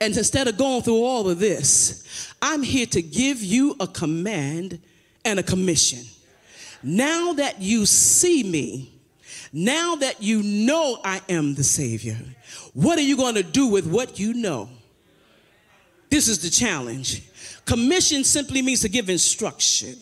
And 0.02 0.18
instead 0.18 0.48
of 0.48 0.58
going 0.58 0.82
through 0.82 1.04
all 1.04 1.30
of 1.30 1.38
this, 1.38 2.34
I'm 2.42 2.64
here 2.64 2.88
to 2.88 3.04
give 3.04 3.42
you 3.44 3.76
a 3.80 3.86
command 3.86 4.82
and 5.24 5.40
a 5.40 5.44
commission. 5.44 6.00
Now 6.82 7.34
that 7.34 7.62
you 7.62 7.86
see 7.86 8.42
me, 8.42 8.92
now 9.54 9.96
that 9.98 10.24
you 10.24 10.42
know 10.42 11.00
I 11.04 11.22
am 11.30 11.54
the 11.54 11.64
Savior, 11.64 12.18
what 12.74 12.98
are 12.98 13.04
you 13.04 13.16
going 13.16 13.36
to 13.36 13.44
do 13.44 13.68
with 13.68 13.86
what 13.86 14.20
you 14.20 14.34
know? 14.34 14.70
This 16.10 16.28
is 16.28 16.42
the 16.42 16.50
challenge. 16.50 17.22
Commission 17.66 18.24
simply 18.24 18.64
means 18.64 18.80
to 18.82 18.90
give 18.90 19.08
instruction. 19.08 19.98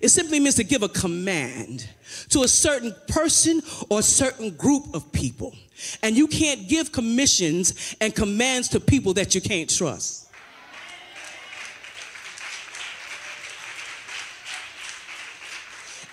It 0.00 0.08
simply 0.08 0.38
means 0.38 0.54
to 0.56 0.64
give 0.64 0.82
a 0.82 0.88
command 0.88 1.88
to 2.30 2.42
a 2.42 2.48
certain 2.48 2.94
person 3.08 3.62
or 3.90 4.00
a 4.00 4.02
certain 4.02 4.50
group 4.50 4.94
of 4.94 5.10
people. 5.12 5.54
And 6.02 6.16
you 6.16 6.26
can't 6.26 6.68
give 6.68 6.92
commissions 6.92 7.96
and 8.00 8.14
commands 8.14 8.68
to 8.68 8.80
people 8.80 9.14
that 9.14 9.34
you 9.34 9.40
can't 9.40 9.68
trust. 9.68 10.27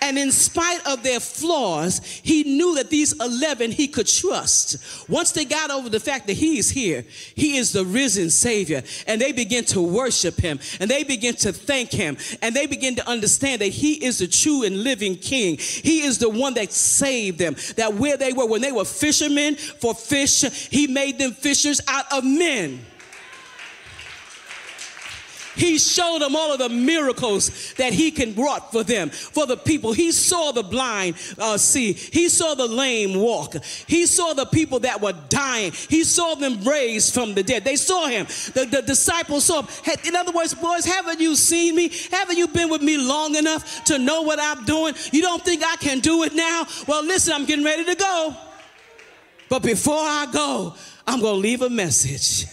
And 0.06 0.16
in 0.16 0.30
spite 0.30 0.86
of 0.86 1.02
their 1.02 1.18
flaws, 1.18 2.00
he 2.22 2.44
knew 2.44 2.76
that 2.76 2.90
these 2.90 3.12
11 3.20 3.72
he 3.72 3.88
could 3.88 4.06
trust. 4.06 4.76
Once 5.08 5.32
they 5.32 5.44
got 5.44 5.72
over 5.72 5.88
the 5.88 5.98
fact 5.98 6.28
that 6.28 6.34
he 6.34 6.58
is 6.58 6.70
here, 6.70 7.04
he 7.34 7.56
is 7.56 7.72
the 7.72 7.84
risen 7.84 8.30
Savior, 8.30 8.84
and 9.08 9.20
they 9.20 9.32
begin 9.32 9.64
to 9.64 9.82
worship 9.82 10.38
him, 10.40 10.60
and 10.78 10.88
they 10.88 11.02
begin 11.02 11.34
to 11.34 11.52
thank 11.52 11.90
him, 11.90 12.16
and 12.40 12.54
they 12.54 12.66
begin 12.66 12.94
to 12.94 13.08
understand 13.08 13.60
that 13.62 13.72
he 13.72 13.94
is 13.94 14.18
the 14.18 14.28
true 14.28 14.62
and 14.62 14.84
living 14.84 15.16
King. 15.16 15.58
He 15.58 16.02
is 16.02 16.18
the 16.18 16.30
one 16.30 16.54
that 16.54 16.72
saved 16.72 17.40
them, 17.40 17.56
that 17.74 17.94
where 17.94 18.16
they 18.16 18.32
were, 18.32 18.46
when 18.46 18.62
they 18.62 18.70
were 18.70 18.84
fishermen 18.84 19.56
for 19.56 19.92
fish, 19.92 20.42
he 20.70 20.86
made 20.86 21.18
them 21.18 21.32
fishers 21.32 21.80
out 21.88 22.04
of 22.12 22.22
men. 22.22 22.86
He 25.56 25.78
showed 25.78 26.20
them 26.20 26.36
all 26.36 26.52
of 26.52 26.58
the 26.58 26.68
miracles 26.68 27.74
that 27.74 27.92
he 27.92 28.10
can 28.10 28.32
brought 28.32 28.70
for 28.70 28.84
them, 28.84 29.10
for 29.10 29.46
the 29.46 29.56
people. 29.56 29.92
He 29.92 30.12
saw 30.12 30.52
the 30.52 30.62
blind 30.62 31.16
uh, 31.38 31.56
see. 31.56 31.92
He 31.92 32.28
saw 32.28 32.54
the 32.54 32.66
lame 32.66 33.18
walk. 33.18 33.56
He 33.86 34.06
saw 34.06 34.34
the 34.34 34.46
people 34.46 34.80
that 34.80 35.00
were 35.00 35.14
dying. 35.28 35.72
He 35.72 36.04
saw 36.04 36.34
them 36.34 36.62
raised 36.64 37.14
from 37.14 37.34
the 37.34 37.42
dead. 37.42 37.64
They 37.64 37.76
saw 37.76 38.06
him. 38.06 38.26
The, 38.54 38.68
the 38.70 38.82
disciples 38.82 39.44
saw 39.44 39.62
him. 39.62 39.96
In 40.04 40.14
other 40.14 40.32
words, 40.32 40.54
boys, 40.54 40.84
haven't 40.84 41.20
you 41.20 41.34
seen 41.36 41.74
me? 41.74 41.90
Haven't 42.10 42.36
you 42.36 42.48
been 42.48 42.68
with 42.68 42.82
me 42.82 42.98
long 42.98 43.34
enough 43.34 43.84
to 43.84 43.98
know 43.98 44.22
what 44.22 44.38
I'm 44.40 44.64
doing? 44.64 44.94
You 45.12 45.22
don't 45.22 45.42
think 45.42 45.62
I 45.64 45.76
can 45.76 46.00
do 46.00 46.22
it 46.24 46.34
now? 46.34 46.66
Well, 46.86 47.04
listen, 47.04 47.32
I'm 47.32 47.46
getting 47.46 47.64
ready 47.64 47.84
to 47.84 47.94
go. 47.94 48.36
But 49.48 49.62
before 49.62 49.98
I 49.98 50.26
go, 50.32 50.74
I'm 51.06 51.20
going 51.20 51.34
to 51.34 51.40
leave 51.40 51.62
a 51.62 51.70
message. 51.70 52.46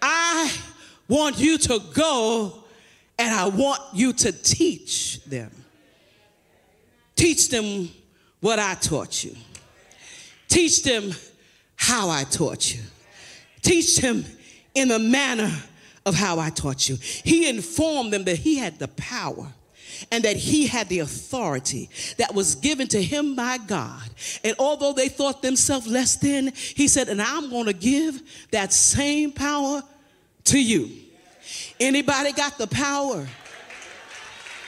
I 0.00 0.50
want 1.08 1.38
you 1.38 1.58
to 1.58 1.80
go 1.94 2.62
and 3.18 3.34
I 3.34 3.48
want 3.48 3.80
you 3.92 4.12
to 4.12 4.32
teach 4.32 5.22
them. 5.24 5.50
Teach 7.14 7.48
them 7.50 7.88
what 8.40 8.58
I 8.58 8.74
taught 8.74 9.22
you. 9.22 9.36
Teach 10.48 10.82
them 10.82 11.12
how 11.76 12.10
I 12.10 12.24
taught 12.24 12.74
you. 12.74 12.80
Teach 13.62 13.98
them 13.98 14.24
in 14.74 14.88
the 14.88 14.98
manner 14.98 15.50
of 16.04 16.14
how 16.14 16.38
I 16.38 16.50
taught 16.50 16.88
you. 16.88 16.96
He 17.00 17.48
informed 17.48 18.12
them 18.12 18.24
that 18.24 18.38
he 18.38 18.56
had 18.56 18.78
the 18.78 18.88
power 18.88 19.46
and 20.10 20.24
that 20.24 20.36
he 20.36 20.66
had 20.66 20.88
the 20.88 20.98
authority 20.98 21.88
that 22.16 22.34
was 22.34 22.56
given 22.56 22.88
to 22.88 23.02
him 23.02 23.36
by 23.36 23.58
God. 23.58 24.02
And 24.42 24.56
although 24.58 24.92
they 24.92 25.08
thought 25.08 25.42
themselves 25.42 25.86
less 25.86 26.16
than, 26.16 26.52
he 26.54 26.88
said, 26.88 27.08
And 27.08 27.22
I'm 27.22 27.50
going 27.50 27.66
to 27.66 27.72
give 27.72 28.20
that 28.50 28.72
same 28.72 29.32
power 29.32 29.82
to 30.44 30.62
you. 30.62 30.90
Anybody 31.80 32.32
got 32.32 32.58
the 32.58 32.66
power? 32.66 33.26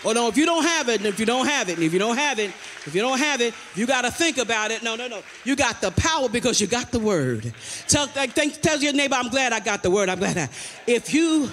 Oh 0.04 0.12
no, 0.12 0.28
if 0.28 0.36
you 0.36 0.44
don't 0.44 0.64
have 0.64 0.88
it, 0.90 0.98
and 0.98 1.06
if 1.06 1.18
you 1.18 1.24
don't 1.24 1.46
have 1.46 1.70
it, 1.70 1.76
and 1.76 1.82
if 1.82 1.92
you 1.92 1.98
don't 1.98 2.16
have 2.16 2.38
it, 2.38 2.50
if 2.86 2.94
you 2.94 3.00
don't 3.00 3.18
have 3.18 3.40
it, 3.40 3.54
you 3.74 3.86
got 3.86 4.02
to 4.02 4.10
think 4.10 4.36
about 4.36 4.70
it. 4.70 4.82
No, 4.82 4.96
no, 4.96 5.08
no. 5.08 5.22
You 5.44 5.56
got 5.56 5.80
the 5.80 5.90
power 5.92 6.28
because 6.28 6.60
you 6.60 6.66
got 6.66 6.90
the 6.90 6.98
word. 6.98 7.54
Tell, 7.88 8.06
think, 8.06 8.60
tell 8.60 8.78
your 8.78 8.92
neighbor, 8.92 9.14
I'm 9.14 9.30
glad 9.30 9.54
I 9.54 9.60
got 9.60 9.82
the 9.82 9.90
word. 9.90 10.10
I'm 10.10 10.18
glad. 10.18 10.36
I, 10.36 10.48
if 10.86 11.14
you 11.14 11.50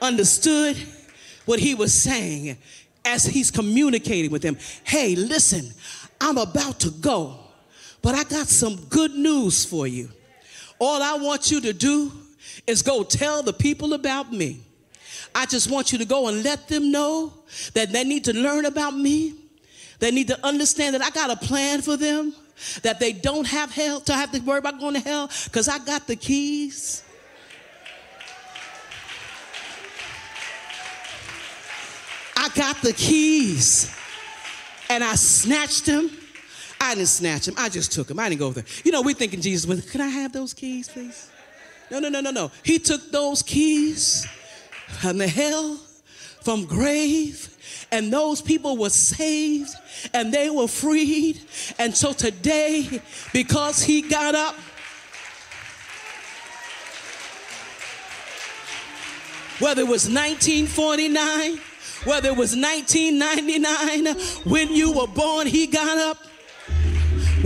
understood 0.00 0.78
what 1.44 1.58
he 1.58 1.74
was 1.74 1.92
saying 1.92 2.56
as 3.04 3.24
he's 3.24 3.50
communicating 3.50 4.30
with 4.30 4.40
them, 4.40 4.56
hey, 4.84 5.14
listen, 5.14 5.70
I'm 6.18 6.38
about 6.38 6.80
to 6.80 6.90
go, 6.90 7.38
but 8.00 8.14
I 8.14 8.24
got 8.24 8.46
some 8.46 8.76
good 8.86 9.12
news 9.12 9.66
for 9.66 9.86
you. 9.86 10.08
All 10.78 11.02
I 11.02 11.18
want 11.22 11.50
you 11.50 11.60
to 11.60 11.74
do 11.74 12.10
is 12.66 12.82
go 12.82 13.02
tell 13.02 13.42
the 13.42 13.52
people 13.52 13.92
about 13.92 14.32
me. 14.32 14.60
I 15.34 15.46
just 15.46 15.70
want 15.70 15.92
you 15.92 15.98
to 15.98 16.04
go 16.04 16.28
and 16.28 16.42
let 16.42 16.68
them 16.68 16.90
know 16.90 17.32
that 17.74 17.92
they 17.92 18.04
need 18.04 18.24
to 18.24 18.32
learn 18.32 18.64
about 18.64 18.96
me. 18.96 19.34
They 19.98 20.10
need 20.10 20.28
to 20.28 20.46
understand 20.46 20.94
that 20.94 21.02
I 21.02 21.10
got 21.10 21.30
a 21.30 21.36
plan 21.36 21.82
for 21.82 21.96
them, 21.96 22.34
that 22.82 23.00
they 23.00 23.12
don't 23.12 23.46
have 23.46 23.70
hell 23.72 24.00
to 24.00 24.14
have 24.14 24.32
to 24.32 24.40
worry 24.40 24.58
about 24.58 24.78
going 24.78 24.94
to 24.94 25.00
hell 25.00 25.30
because 25.44 25.68
I 25.68 25.78
got 25.78 26.06
the 26.06 26.16
keys. 26.16 27.02
I 32.36 32.48
got 32.50 32.80
the 32.82 32.92
keys. 32.92 33.94
And 34.88 35.02
I 35.02 35.16
snatched 35.16 35.86
them. 35.86 36.10
I 36.80 36.94
didn't 36.94 37.08
snatch 37.08 37.46
them. 37.46 37.54
I 37.58 37.68
just 37.68 37.92
took 37.92 38.06
them. 38.06 38.20
I 38.20 38.28
didn't 38.28 38.38
go 38.38 38.52
there. 38.52 38.64
You 38.84 38.92
know, 38.92 39.02
we're 39.02 39.14
thinking 39.14 39.40
Jesus 39.40 39.66
was, 39.66 39.90
can 39.90 40.00
I 40.00 40.08
have 40.08 40.32
those 40.32 40.54
keys, 40.54 40.88
please? 40.88 41.28
No, 41.90 41.98
no, 42.00 42.08
no, 42.08 42.20
no, 42.20 42.30
no. 42.30 42.50
He 42.62 42.78
took 42.78 43.10
those 43.10 43.42
keys 43.42 44.26
from 45.00 45.18
the 45.18 45.28
hell, 45.28 45.76
from 46.42 46.64
grave, 46.64 47.56
and 47.92 48.12
those 48.12 48.42
people 48.42 48.76
were 48.76 48.90
saved 48.90 49.70
and 50.12 50.32
they 50.32 50.50
were 50.50 50.68
freed. 50.68 51.40
And 51.78 51.94
so 51.96 52.12
today, 52.12 53.00
because 53.32 53.82
he 53.82 54.02
got 54.02 54.34
up, 54.34 54.54
whether 59.58 59.82
it 59.82 59.88
was 59.88 60.08
1949, 60.08 61.60
whether 62.04 62.28
it 62.28 62.36
was 62.36 62.56
1999, 62.56 64.16
when 64.44 64.74
you 64.74 64.92
were 64.92 65.06
born, 65.06 65.46
he 65.46 65.66
got 65.66 65.96
up. 65.98 66.18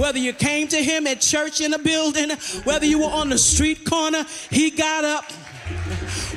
Whether 0.01 0.19
you 0.19 0.33
came 0.33 0.67
to 0.69 0.83
him 0.83 1.07
at 1.07 1.21
church 1.21 1.61
in 1.61 1.75
a 1.75 1.79
building, 1.79 2.31
whether 2.65 2.87
you 2.87 3.01
were 3.01 3.13
on 3.13 3.29
the 3.29 3.37
street 3.37 3.85
corner, 3.85 4.25
he 4.49 4.71
got 4.71 5.05
up. 5.05 5.31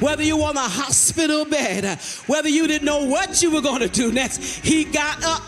Whether 0.01 0.21
you 0.21 0.35
were 0.35 0.47
on 0.47 0.57
a 0.57 0.67
hospital 0.67 1.45
bed, 1.45 1.97
whether 2.27 2.49
you 2.49 2.67
didn't 2.67 2.83
know 2.83 3.05
what 3.05 3.41
you 3.41 3.51
were 3.51 3.61
going 3.61 3.79
to 3.79 3.87
do 3.87 4.11
next, 4.11 4.43
he 4.65 4.83
got 4.83 5.23
up 5.23 5.41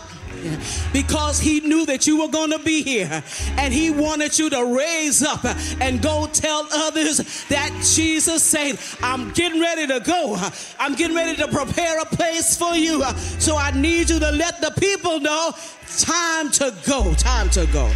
because 0.92 1.40
he 1.40 1.60
knew 1.60 1.86
that 1.86 2.06
you 2.06 2.20
were 2.20 2.28
going 2.28 2.50
to 2.50 2.58
be 2.58 2.82
here 2.82 3.22
and 3.56 3.72
he 3.72 3.90
wanted 3.90 4.38
you 4.38 4.50
to 4.50 4.76
raise 4.76 5.22
up 5.22 5.44
and 5.80 6.02
go 6.02 6.28
tell 6.32 6.66
others 6.72 7.44
that 7.48 7.70
Jesus 7.94 8.42
said, 8.42 8.78
I'm 9.02 9.32
getting 9.32 9.60
ready 9.60 9.86
to 9.86 10.00
go. 10.00 10.36
I'm 10.78 10.94
getting 10.94 11.16
ready 11.16 11.36
to 11.36 11.48
prepare 11.48 12.00
a 12.00 12.04
place 12.04 12.56
for 12.56 12.74
you. 12.74 13.02
So 13.38 13.56
I 13.56 13.70
need 13.72 14.10
you 14.10 14.18
to 14.18 14.30
let 14.30 14.60
the 14.60 14.72
people 14.78 15.20
know 15.20 15.52
time 15.98 16.50
to 16.52 16.74
go, 16.86 17.14
time 17.14 17.50
to 17.50 17.66
go. 17.66 17.90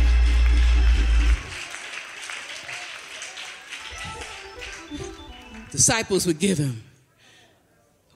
Disciples 5.70 6.26
would 6.26 6.38
give 6.38 6.58
him 6.58 6.82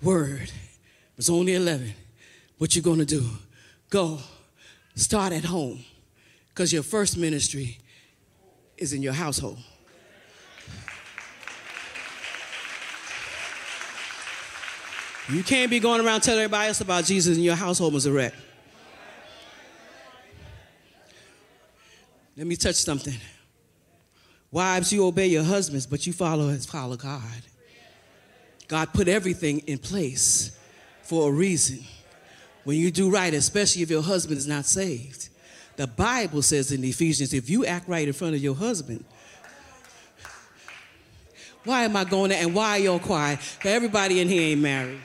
word. 0.02 0.42
It 0.42 1.16
was 1.16 1.30
only 1.30 1.54
11. 1.54 1.94
What 2.58 2.74
you 2.74 2.82
going 2.82 2.98
to 2.98 3.04
do? 3.04 3.24
Go. 3.94 4.18
Start 4.96 5.32
at 5.32 5.44
home. 5.44 5.84
Because 6.48 6.72
your 6.72 6.82
first 6.82 7.16
ministry 7.16 7.78
is 8.76 8.92
in 8.92 9.02
your 9.02 9.12
household. 9.12 9.58
You 15.28 15.44
can't 15.44 15.70
be 15.70 15.78
going 15.78 16.04
around 16.04 16.22
telling 16.22 16.40
everybody 16.40 16.66
else 16.66 16.80
about 16.80 17.04
Jesus 17.04 17.36
and 17.36 17.44
your 17.44 17.54
household 17.54 17.94
was 17.94 18.04
a 18.06 18.12
wreck. 18.12 18.34
Let 22.36 22.48
me 22.48 22.56
touch 22.56 22.74
something. 22.74 23.14
Wives, 24.50 24.92
you 24.92 25.06
obey 25.06 25.28
your 25.28 25.44
husbands, 25.44 25.86
but 25.86 26.04
you 26.04 26.12
follow 26.12 26.52
follow 26.56 26.96
God. 26.96 27.22
God 28.66 28.92
put 28.92 29.06
everything 29.06 29.60
in 29.68 29.78
place 29.78 30.58
for 31.04 31.28
a 31.28 31.32
reason. 31.32 31.84
When 32.64 32.78
you 32.78 32.90
do 32.90 33.10
right, 33.10 33.32
especially 33.32 33.82
if 33.82 33.90
your 33.90 34.02
husband 34.02 34.38
is 34.38 34.46
not 34.46 34.64
saved, 34.64 35.28
the 35.76 35.86
Bible 35.86 36.42
says 36.42 36.72
in 36.72 36.82
Ephesians, 36.84 37.34
if 37.34 37.50
you 37.50 37.66
act 37.66 37.88
right 37.88 38.06
in 38.06 38.14
front 38.14 38.34
of 38.34 38.42
your 38.42 38.54
husband, 38.54 39.04
why 41.64 41.84
am 41.84 41.96
I 41.96 42.04
going 42.04 42.30
there 42.30 42.42
and 42.42 42.54
why 42.54 42.70
are 42.70 42.78
y'all 42.78 42.98
quiet? 42.98 43.38
Because 43.56 43.72
everybody 43.72 44.20
in 44.20 44.28
here 44.28 44.42
ain't 44.42 44.60
married. 44.60 45.00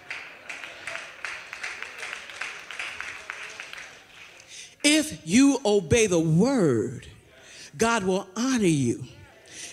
If 4.84 5.28
you 5.28 5.60
obey 5.66 6.08
the 6.08 6.20
word, 6.20 7.08
God 7.78 8.04
will 8.04 8.28
honor 8.36 8.66
you. 8.66 9.06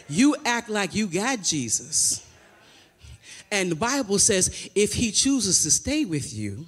You 0.09 0.37
act 0.45 0.69
like 0.69 0.95
you 0.95 1.07
got 1.07 1.43
Jesus. 1.43 2.25
And 3.51 3.71
the 3.71 3.77
Bible 3.77 4.19
says 4.19 4.71
if 4.75 4.95
he 4.95 5.11
chooses 5.11 5.63
to 5.63 5.71
stay 5.71 6.05
with 6.05 6.35
you, 6.35 6.67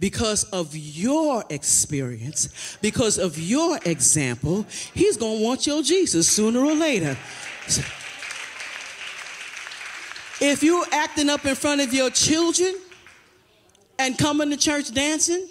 because 0.00 0.44
of 0.44 0.76
your 0.76 1.44
experience, 1.50 2.78
because 2.80 3.18
of 3.18 3.38
your 3.38 3.78
example, 3.84 4.66
he's 4.94 5.16
going 5.16 5.38
to 5.38 5.44
want 5.44 5.66
your 5.66 5.82
Jesus 5.82 6.28
sooner 6.28 6.60
or 6.60 6.74
later. 6.74 7.16
If 10.40 10.62
you're 10.62 10.86
acting 10.92 11.28
up 11.30 11.44
in 11.44 11.54
front 11.54 11.80
of 11.80 11.92
your 11.92 12.10
children 12.10 12.74
and 13.98 14.16
coming 14.16 14.50
to 14.50 14.56
church 14.56 14.92
dancing 14.94 15.48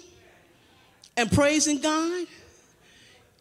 and 1.16 1.30
praising 1.30 1.78
God 1.78 2.26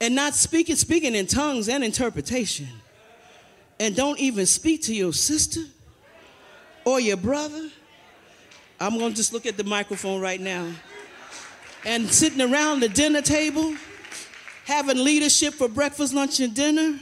and 0.02 0.14
not 0.14 0.36
speaking, 0.36 0.76
speaking 0.76 1.16
in 1.16 1.26
tongues 1.26 1.70
and 1.70 1.84
interpretation, 1.84 2.68
and 3.80 3.96
don't 3.96 4.20
even 4.20 4.46
speak 4.46 4.82
to 4.84 4.94
your 4.94 5.14
sister 5.14 5.62
or 6.86 7.00
your 7.00 7.18
brother, 7.18 7.70
I'm 8.80 8.98
going 8.98 9.12
to 9.12 9.16
just 9.16 9.34
look 9.34 9.46
at 9.46 9.58
the 9.58 9.64
microphone 9.64 10.22
right 10.22 10.40
now. 10.40 10.72
And 11.86 12.08
sitting 12.08 12.42
around 12.42 12.82
the 12.82 12.90
dinner 12.90 13.22
table, 13.22 13.76
having 14.66 15.04
leadership 15.04 15.54
for 15.54 15.68
breakfast, 15.68 16.14
lunch, 16.14 16.40
and 16.40 16.54
dinner, 16.54 17.00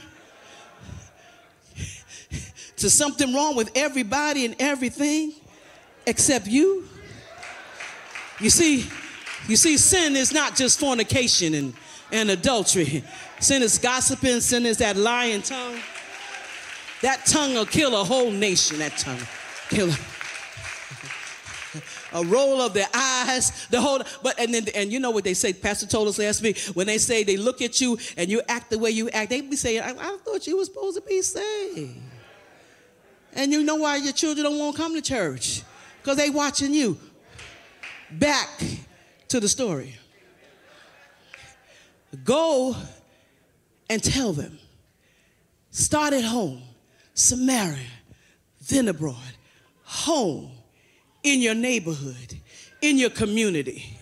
to 2.78 2.90
something 2.90 3.34
wrong 3.34 3.56
with 3.56 3.72
everybody 3.76 4.46
and 4.46 4.56
everything 4.60 5.34
except 6.06 6.48
you. 6.48 6.88
You 8.40 8.50
see, 8.50 8.88
you 9.48 9.56
see, 9.56 9.78
sin 9.78 10.16
is 10.16 10.34
not 10.34 10.56
just 10.56 10.80
fornication 10.80 11.54
and, 11.54 11.74
and 12.12 12.30
adultery. 12.30 13.04
Sin 13.40 13.64
is 13.64 13.78
gossiping, 13.78 14.42
sin 14.42 14.66
is 14.66 14.78
that 14.78 14.98
lying 14.98 15.42
tongue. 15.42 15.80
That 17.02 17.26
tongue 17.26 17.54
will 17.54 17.66
kill 17.66 18.00
a 18.00 18.04
whole 18.04 18.32
nation, 18.32 18.80
that 18.80 18.98
tongue. 18.98 19.20
Kill 19.70 19.92
a 22.16 22.24
roll 22.24 22.62
of 22.62 22.74
their 22.74 22.88
eyes, 22.94 23.68
the 23.68 23.80
whole 23.80 24.02
but 24.24 24.40
and 24.40 24.54
then 24.54 24.66
and 24.74 24.92
you 24.92 25.00
know 25.00 25.12
what 25.12 25.24
they 25.24 25.34
say, 25.34 25.54
Pastor 25.54 25.86
told 25.86 26.08
us 26.08 26.18
last 26.18 26.42
week, 26.42 26.58
when 26.74 26.88
they 26.88 26.98
say 26.98 27.24
they 27.24 27.38
look 27.38 27.62
at 27.62 27.80
you 27.82 27.98
and 28.18 28.30
you 28.30 28.42
act 28.48 28.70
the 28.72 28.80
way 28.80 28.90
you 28.90 29.10
act, 29.10 29.30
they 29.30 29.42
be 29.42 29.56
saying, 29.56 29.82
I, 29.82 29.92
I 29.92 30.18
thought 30.24 30.48
you 30.48 30.58
were 30.58 30.66
supposed 30.66 30.96
to 30.96 31.02
be 31.08 31.22
saved. 31.22 31.98
And 33.34 33.52
you 33.52 33.64
know 33.64 33.76
why 33.76 33.98
your 33.98 34.14
children 34.14 34.46
don't 34.46 34.58
want 34.58 34.76
to 34.76 34.82
come 34.82 34.96
to 34.96 35.02
church? 35.02 35.62
Because 36.02 36.18
they 36.18 36.30
watching 36.30 36.74
you. 36.74 36.98
Back 38.10 38.64
to 39.28 39.40
the 39.42 39.50
story. 39.50 39.96
Go 42.24 42.76
and 43.90 44.02
tell 44.02 44.32
them. 44.32 44.58
Start 45.72 46.14
at 46.14 46.24
home, 46.24 46.62
Samaria, 47.14 47.78
then 48.70 48.88
abroad, 48.88 49.18
home, 49.84 50.52
in 51.26 51.42
your 51.42 51.56
neighborhood, 51.56 52.40
in 52.82 52.98
your 52.98 53.10
community. 53.10 53.98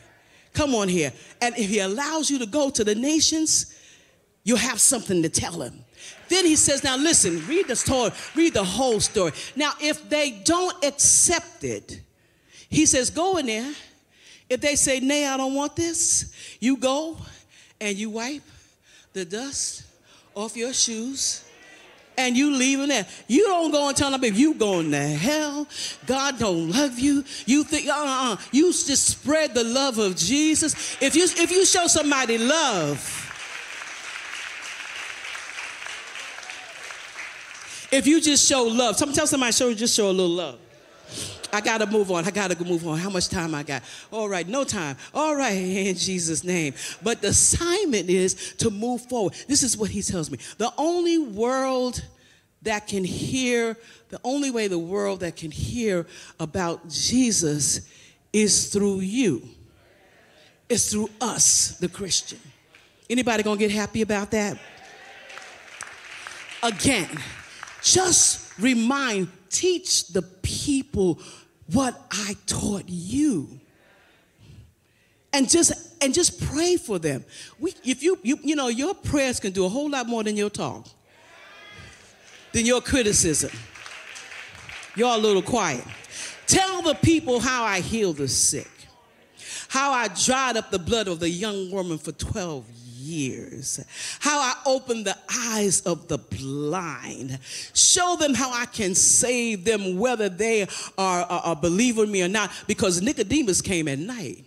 Come 0.54 0.76
on 0.76 0.88
here. 0.88 1.12
And 1.42 1.58
if 1.58 1.70
he 1.70 1.80
allows 1.80 2.30
you 2.30 2.38
to 2.40 2.46
go 2.46 2.70
to 2.70 2.84
the 2.84 2.94
nations, 2.94 3.76
you'll 4.44 4.58
have 4.58 4.80
something 4.80 5.24
to 5.24 5.30
tell 5.30 5.62
him. 5.62 5.84
Then 6.28 6.46
he 6.46 6.56
says, 6.56 6.84
Now 6.84 6.98
listen, 6.98 7.46
read 7.48 7.68
the 7.68 7.76
story, 7.76 8.12
read 8.36 8.54
the 8.54 8.64
whole 8.64 9.00
story. 9.00 9.32
Now, 9.56 9.72
if 9.80 10.08
they 10.10 10.32
don't 10.44 10.84
accept 10.84 11.64
it, 11.64 12.02
he 12.70 12.86
says, 12.86 13.10
Go 13.10 13.38
in 13.38 13.48
there. 13.48 13.74
If 14.50 14.60
they 14.62 14.76
say, 14.76 15.00
Nay, 15.00 15.26
I 15.26 15.38
don't 15.38 15.56
want 15.56 15.76
this, 15.76 16.34
you 16.60 16.78
go 16.78 17.18
and 17.80 17.98
you 17.98 18.10
wipe 18.10 18.44
the 19.14 19.26
dust 19.26 19.84
off 20.36 20.58
your 20.58 20.74
shoes 20.74 21.43
and 22.18 22.36
you 22.38 22.56
leaving 22.56 22.90
there. 22.90 23.06
You 23.28 23.46
don't 23.46 23.72
go 23.72 23.88
and 23.88 23.98
tell 23.98 24.12
them 24.12 24.24
if 24.24 24.38
you 24.38 24.54
going 24.54 24.92
to 24.92 25.02
hell. 25.02 25.68
God 26.06 26.40
don't 26.40 26.72
love 26.72 27.00
you. 27.00 27.24
You 27.46 27.64
think 27.64 27.88
uh-uh. 27.88 28.38
You 28.52 28.72
just 28.72 29.08
spread 29.08 29.54
the 29.54 29.64
love 29.64 29.98
of 29.98 30.16
Jesus. 30.16 30.98
If 31.02 31.16
you 31.16 31.24
if 31.24 31.52
you 31.52 31.66
show 31.66 31.88
somebody 31.88 32.38
love, 32.38 33.20
If 37.94 38.08
you 38.08 38.20
just 38.20 38.50
show 38.50 38.64
love, 38.64 38.98
tell 38.98 39.28
somebody 39.28 39.52
show 39.52 39.72
just 39.72 39.96
show 39.96 40.08
a 40.08 40.10
little 40.10 40.28
love. 40.28 40.63
I 41.54 41.62
gotta 41.62 41.86
move 41.86 42.10
on. 42.10 42.26
I 42.26 42.32
gotta 42.32 42.62
move 42.64 42.88
on. 42.88 42.98
How 42.98 43.12
much 43.12 43.30
time 43.30 43.54
I 43.54 43.62
got? 43.62 43.84
All 44.12 44.28
right, 44.28 44.48
no 44.48 44.64
time. 44.64 44.98
All 45.14 45.36
right, 45.36 45.52
in 45.52 45.96
Jesus' 45.96 46.44
name. 46.44 46.74
But 47.04 47.22
the 47.22 47.28
assignment 47.30 48.10
is 48.10 48.56
to 48.58 48.72
move 48.72 49.04
forward. 49.04 49.36
This 49.48 49.62
is 49.62 49.78
what 49.78 49.92
he 49.92 50.02
tells 50.02 50.32
me. 50.32 50.40
The 50.58 50.74
only 50.78 51.20
world 51.20 52.04
that 52.64 52.88
can 52.88 53.04
hear, 53.04 53.78
the 54.10 54.20
only 54.24 54.50
way 54.50 54.68
the 54.68 54.80
world 54.80 55.20
that 55.20 55.36
can 55.36 55.52
hear 55.52 56.08
about 56.40 56.90
Jesus 56.90 57.88
is 58.32 58.70
through 58.70 59.02
you. 59.02 59.48
It's 60.70 60.92
through 60.92 61.10
us, 61.22 61.78
the 61.78 61.88
Christian. 61.88 62.40
Anybody 63.10 63.44
gonna 63.44 63.60
get 63.60 63.70
happy 63.70 64.02
about 64.02 64.32
that? 64.32 64.58
Again, 66.64 67.10
just 67.84 68.58
remind, 68.58 69.28
teach 69.50 70.08
the 70.08 70.22
people 70.22 71.20
what 71.74 72.00
I 72.12 72.36
taught 72.46 72.86
you. 72.88 73.60
And 75.32 75.50
just 75.50 76.02
and 76.04 76.14
just 76.14 76.40
pray 76.42 76.78
for 76.78 77.00
them. 77.00 77.26
We, 77.60 77.74
if 77.84 78.04
you, 78.04 78.20
you 78.22 78.38
you 78.44 78.56
know 78.56 78.68
your 78.68 78.94
prayers 78.94 79.40
can 79.40 79.52
do 79.52 79.66
a 79.66 79.70
whole 79.70 79.90
lot 79.90 80.08
more 80.08 80.24
than 80.24 80.38
your 80.38 80.52
talk, 80.52 80.88
than 82.52 82.66
your 82.66 82.82
criticism. 82.82 83.52
You're 84.96 85.16
a 85.16 85.18
little 85.18 85.42
quiet. 85.42 85.84
Tell 86.46 86.84
the 86.84 86.94
people 86.94 87.40
how 87.40 87.64
I 87.64 87.80
healed 87.80 88.18
the 88.18 88.28
sick, 88.28 88.70
how 89.70 89.92
I 89.92 90.08
dried 90.10 90.56
up 90.56 90.70
the 90.70 90.78
blood 90.78 91.08
of 91.08 91.20
the 91.20 91.30
young 91.30 91.72
woman 91.72 91.98
for 91.98 92.12
12 92.12 92.70
years. 92.70 92.83
Years, 93.04 93.84
how 94.20 94.40
I 94.40 94.56
open 94.66 95.04
the 95.04 95.18
eyes 95.50 95.82
of 95.82 96.08
the 96.08 96.18
blind. 96.18 97.38
Show 97.74 98.16
them 98.18 98.34
how 98.34 98.52
I 98.52 98.66
can 98.66 98.96
save 98.96 99.66
them, 99.66 99.98
whether 99.98 100.30
they 100.30 100.64
are, 100.98 101.24
are, 101.24 101.42
are 101.46 101.56
believing 101.56 102.12
me 102.12 102.24
or 102.24 102.30
not, 102.30 102.52
because 102.66 103.02
Nicodemus 103.02 103.62
came 103.62 103.88
at 103.88 104.00
night. 104.00 104.46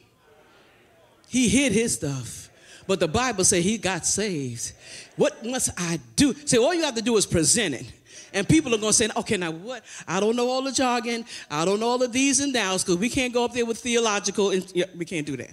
He 1.29 1.49
hid 1.49 1.73
his 1.73 1.95
stuff. 1.95 2.49
But 2.87 3.01
the 3.01 3.09
Bible 3.09 3.45
said 3.45 3.63
he 3.63 3.79
got 3.79 4.07
saved. 4.07 4.73
What 5.17 5.45
must 5.45 5.71
I 5.77 5.99
do? 6.15 6.35
Say, 6.47 6.57
all 6.57 6.73
you 6.73 6.85
have 6.85 6.95
to 6.95 7.03
do 7.03 7.17
is 7.17 7.27
present 7.27 7.75
it. 7.75 7.93
And 8.33 8.49
people 8.49 8.75
are 8.75 8.79
going 8.79 8.91
to 8.91 8.97
say, 8.97 9.09
okay, 9.17 9.37
now 9.37 9.51
what? 9.51 9.83
I 10.07 10.21
don't 10.21 10.37
know 10.37 10.49
all 10.49 10.63
the 10.63 10.73
jargon. 10.73 11.25
I 11.51 11.65
don't 11.65 11.81
know 11.81 11.89
all 11.89 11.99
the 11.99 12.09
these 12.09 12.41
and 12.41 12.55
thous 12.55 12.85
because 12.85 12.99
we 12.99 13.09
can't 13.09 13.33
go 13.33 13.45
up 13.45 13.53
there 13.53 13.65
with 13.65 13.79
theological. 13.79 14.51
and 14.51 14.85
we 14.97 15.05
can't 15.05 15.27
do 15.27 15.37
that. 15.37 15.51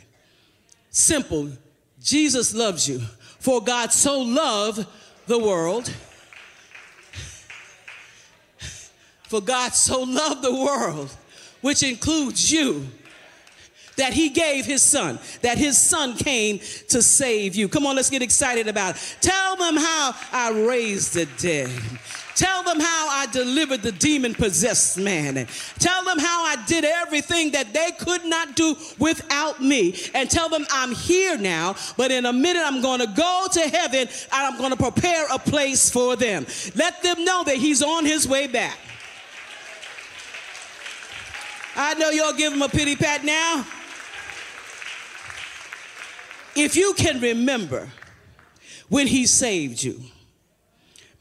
Simple. 0.90 1.50
Jesus 2.04 2.54
loves 2.54 2.88
you. 2.88 3.00
For 3.40 3.64
God 3.64 3.92
so 3.92 4.22
loved 4.22 4.86
the 5.26 5.40
world. 5.40 5.92
For 9.24 9.42
God 9.42 9.74
so 9.74 10.04
loved 10.04 10.44
the 10.44 10.54
world, 10.54 11.10
which 11.62 11.82
includes 11.82 12.52
you, 12.52 12.88
that 13.96 14.14
he 14.14 14.30
gave 14.30 14.66
his 14.66 14.82
son, 14.82 15.18
that 15.42 15.58
his 15.58 15.78
son 15.78 16.16
came 16.16 16.60
to 16.90 17.02
save 17.02 17.56
you. 17.56 17.68
Come 17.68 17.88
on, 17.88 17.96
let's 17.96 18.10
get 18.10 18.22
excited 18.22 18.68
about 18.68 18.96
it. 18.96 19.18
Tell 19.22 19.56
them 19.56 19.78
how 19.78 20.14
I 20.32 20.52
raised 20.52 21.16
the 21.16 21.26
dead. 21.40 21.72
Tell 22.36 22.64
them 22.64 22.80
how 22.80 23.10
I 23.10 23.28
delivered 23.32 23.82
the 23.82 23.92
demon 23.92 24.34
possessed 24.34 24.98
man. 24.98 25.48
Tell 25.80 26.04
them 26.04 26.18
how 26.20 26.44
I 26.46 26.64
did 26.66 26.84
everything 26.84 27.52
that 27.52 27.74
they 27.74 27.92
could 27.92 28.26
not 28.26 28.56
do 28.56 28.76
without 28.98 29.62
me. 29.62 29.96
And 30.16 30.30
tell 30.30 30.50
them 30.50 30.66
I'm 30.72 30.94
here 30.94 31.38
now, 31.38 31.76
but 31.98 32.12
in 32.12 32.26
a 32.26 32.34
minute 32.34 32.64
I'm 32.66 32.82
going 32.82 33.00
to 33.02 33.08
go 33.08 33.48
to 33.52 33.60
heaven 33.62 34.00
and 34.02 34.10
I'm 34.32 34.58
going 34.58 34.72
to 34.72 34.78
prepare 34.78 35.26
a 35.32 35.38
place 35.38 35.90
for 35.90 36.16
them. 36.16 36.46
Let 36.76 37.02
them 37.04 37.24
know 37.24 37.44
that 37.44 37.56
he's 37.58 37.84
on 37.84 38.06
his 38.06 38.28
way 38.28 38.48
back. 38.48 38.78
I 41.76 41.96
know 41.96 42.10
y'all 42.10 42.34
give 42.34 42.54
him 42.54 42.62
a 42.62 42.70
pity 42.70 42.96
pat 42.96 43.24
now. 43.24 43.66
If 46.56 46.76
you 46.76 46.94
can 46.94 47.20
remember 47.20 47.90
when 48.90 49.08
he 49.08 49.26
saved 49.26 49.84
you, 49.84 50.00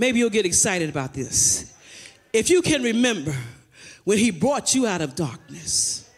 Maybe 0.03 0.19
you'll 0.19 0.31
get 0.31 0.45
excited 0.45 0.88
about 0.88 1.15
this. 1.15 1.73
If 2.33 2.51
you 2.51 2.61
can 2.61 2.83
remember 2.83 3.37
when 4.03 4.19
He 4.19 4.33
brought 4.33 4.75
you 4.75 4.85
out 4.85 5.01
of 5.01 5.15
darkness, 5.15 6.11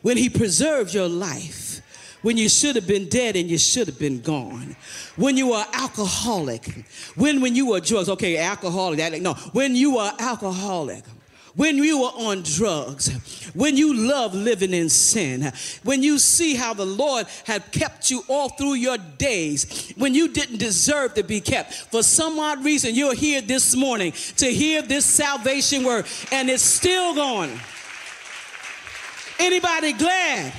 when 0.00 0.16
He 0.16 0.30
preserved 0.30 0.94
your 0.94 1.06
life, 1.06 1.82
when 2.22 2.38
you 2.38 2.48
should 2.48 2.76
have 2.76 2.86
been 2.86 3.10
dead 3.10 3.36
and 3.36 3.46
you 3.50 3.58
should 3.58 3.88
have 3.88 3.98
been 3.98 4.22
gone, 4.22 4.74
when 5.16 5.36
you 5.36 5.48
were 5.48 5.62
alcoholic, 5.74 6.86
when 7.14 7.42
when 7.42 7.54
you 7.54 7.66
were 7.66 7.80
drugs, 7.80 8.08
okay, 8.08 8.38
alcoholic, 8.38 9.00
that, 9.00 9.20
no, 9.20 9.34
when 9.52 9.76
you 9.76 9.96
were 9.96 10.12
alcoholic, 10.18 11.04
when 11.56 11.76
you 11.78 12.02
were 12.02 12.12
on 12.16 12.42
drugs, 12.42 13.08
when 13.54 13.76
you 13.76 13.94
love 13.94 14.34
living 14.34 14.74
in 14.74 14.88
sin, 14.88 15.52
when 15.82 16.02
you 16.02 16.18
see 16.18 16.54
how 16.54 16.74
the 16.74 16.84
Lord 16.86 17.26
had 17.44 17.72
kept 17.72 18.10
you 18.10 18.22
all 18.28 18.50
through 18.50 18.74
your 18.74 18.98
days, 18.98 19.92
when 19.96 20.14
you 20.14 20.28
didn't 20.28 20.58
deserve 20.58 21.14
to 21.14 21.24
be 21.24 21.40
kept. 21.40 21.72
For 21.72 22.02
some 22.02 22.38
odd 22.38 22.64
reason, 22.64 22.94
you're 22.94 23.14
here 23.14 23.40
this 23.40 23.74
morning 23.74 24.12
to 24.36 24.46
hear 24.46 24.82
this 24.82 25.06
salvation 25.06 25.84
word, 25.84 26.06
and 26.30 26.50
it's 26.50 26.62
still 26.62 27.14
going. 27.14 27.58
Anybody 29.38 29.92
glad? 29.92 30.52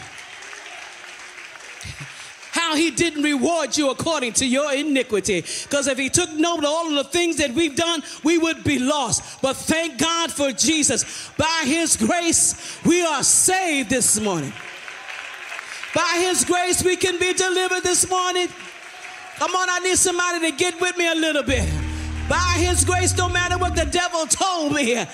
How 2.57 2.75
he 2.75 2.89
didn't 2.89 3.21
reward 3.21 3.77
you 3.77 3.91
according 3.91 4.33
to 4.33 4.45
your 4.45 4.73
iniquity. 4.73 5.41
Because 5.41 5.85
if 5.87 5.97
he 5.97 6.09
took 6.09 6.31
note 6.33 6.59
of 6.59 6.65
all 6.65 6.87
of 6.87 6.93
the 6.93 7.03
things 7.11 7.37
that 7.37 7.51
we've 7.51 7.75
done, 7.75 8.01
we 8.23 8.37
would 8.39 8.63
be 8.63 8.79
lost. 8.79 9.41
But 9.41 9.55
thank 9.55 9.99
God 9.99 10.31
for 10.31 10.51
Jesus. 10.51 11.29
By 11.37 11.63
his 11.65 11.95
grace, 11.95 12.79
we 12.83 13.05
are 13.05 13.23
saved 13.23 13.91
this 13.91 14.19
morning. 14.19 14.53
By 15.93 16.17
his 16.19 16.43
grace, 16.45 16.83
we 16.83 16.95
can 16.95 17.19
be 17.19 17.33
delivered 17.33 17.83
this 17.83 18.09
morning. 18.09 18.47
Come 19.35 19.55
on, 19.55 19.69
I 19.69 19.79
need 19.79 19.97
somebody 19.97 20.49
to 20.49 20.57
get 20.57 20.81
with 20.81 20.97
me 20.97 21.07
a 21.07 21.15
little 21.15 21.43
bit. 21.43 21.69
By 22.27 22.55
his 22.57 22.83
grace, 22.83 23.15
no 23.15 23.29
matter 23.29 23.57
what 23.57 23.75
the 23.75 23.85
devil 23.85 24.25
told 24.25 24.73
me, 24.73 25.05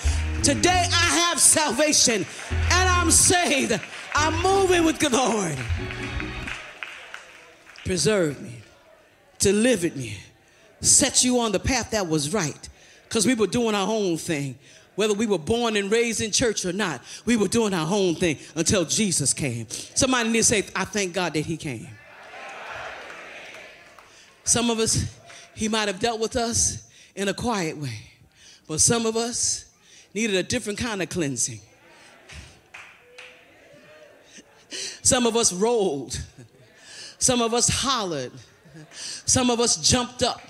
today 0.42 0.84
I 0.90 1.28
have 1.28 1.38
salvation 1.38 2.26
and 2.50 2.88
I'm 2.88 3.10
saved. 3.10 3.78
I'm 4.14 4.42
moving 4.42 4.84
with 4.84 4.98
the 4.98 5.10
Lord. 5.10 5.58
Preserve 7.84 8.40
me, 8.40 8.62
delivered 9.38 9.96
me, 9.96 10.18
set 10.80 11.22
you 11.22 11.38
on 11.40 11.52
the 11.52 11.60
path 11.60 11.90
that 11.90 12.08
was 12.08 12.32
right. 12.32 12.68
Because 13.04 13.26
we 13.26 13.34
were 13.34 13.46
doing 13.46 13.74
our 13.74 13.88
own 13.88 14.16
thing. 14.16 14.58
Whether 14.96 15.14
we 15.14 15.26
were 15.26 15.38
born 15.38 15.76
and 15.76 15.90
raised 15.90 16.20
in 16.20 16.30
church 16.30 16.64
or 16.64 16.72
not, 16.72 17.02
we 17.24 17.36
were 17.36 17.48
doing 17.48 17.74
our 17.74 17.92
own 17.92 18.14
thing 18.14 18.38
until 18.54 18.84
Jesus 18.84 19.32
came. 19.32 19.66
Somebody 19.68 20.28
need 20.28 20.38
to 20.38 20.44
say, 20.44 20.64
I 20.74 20.84
thank 20.84 21.14
God 21.14 21.34
that 21.34 21.44
He 21.44 21.56
came. 21.56 21.88
Some 24.44 24.70
of 24.70 24.78
us, 24.78 25.18
He 25.54 25.68
might 25.68 25.88
have 25.88 25.98
dealt 25.98 26.20
with 26.20 26.36
us 26.36 26.88
in 27.16 27.28
a 27.28 27.34
quiet 27.34 27.76
way, 27.76 28.00
but 28.66 28.80
some 28.80 29.04
of 29.06 29.16
us 29.16 29.66
needed 30.14 30.36
a 30.36 30.42
different 30.42 30.78
kind 30.78 31.02
of 31.02 31.08
cleansing. 31.08 31.60
Some 35.02 35.26
of 35.26 35.36
us 35.36 35.52
rolled. 35.52 36.20
Some 37.24 37.40
of 37.40 37.54
us 37.54 37.70
hollered. 37.70 38.32
Some 38.92 39.48
of 39.48 39.58
us 39.58 39.76
jumped 39.76 40.22
up. 40.22 40.42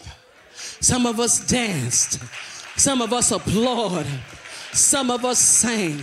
Some 0.81 1.07
of 1.07 1.21
us 1.21 1.47
danced. 1.47 2.19
Some 2.77 3.01
of 3.01 3.13
us 3.13 3.31
applauded. 3.31 4.09
Some 4.73 5.09
of 5.09 5.25
us 5.25 5.39
sang. 5.39 6.01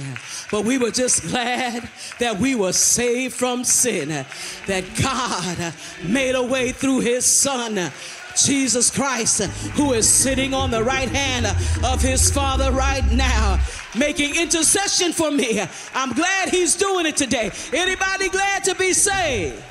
But 0.50 0.64
we 0.64 0.78
were 0.78 0.92
just 0.92 1.24
glad 1.28 1.90
that 2.20 2.40
we 2.40 2.56
were 2.56 2.72
saved 2.72 3.34
from 3.34 3.66
sin, 3.66 4.26
that 4.68 4.86
God 5.04 5.74
made 6.08 6.36
a 6.36 6.44
way 6.44 6.72
through 6.72 7.02
his 7.02 7.26
son. 7.26 7.92
Jesus 8.38 8.90
Christ, 8.90 9.42
who 9.74 9.92
is 9.92 10.08
sitting 10.08 10.54
on 10.54 10.72
the 10.72 10.82
right 10.82 11.10
hand 11.10 11.48
of 11.84 12.02
his 12.02 12.32
Father 12.32 12.72
right 12.72 13.04
now, 13.12 13.60
making 13.94 14.38
intercession 14.38 15.12
for 15.12 15.32
me. 15.32 15.62
I'm 15.94 16.14
glad 16.14 16.48
he's 16.48 16.78
doing 16.78 17.08
it 17.08 17.18
today. 17.18 17.52
Anybody 17.74 18.30
glad 18.30 18.64
to 18.64 18.76
be 18.76 18.94
saved? 18.94 19.62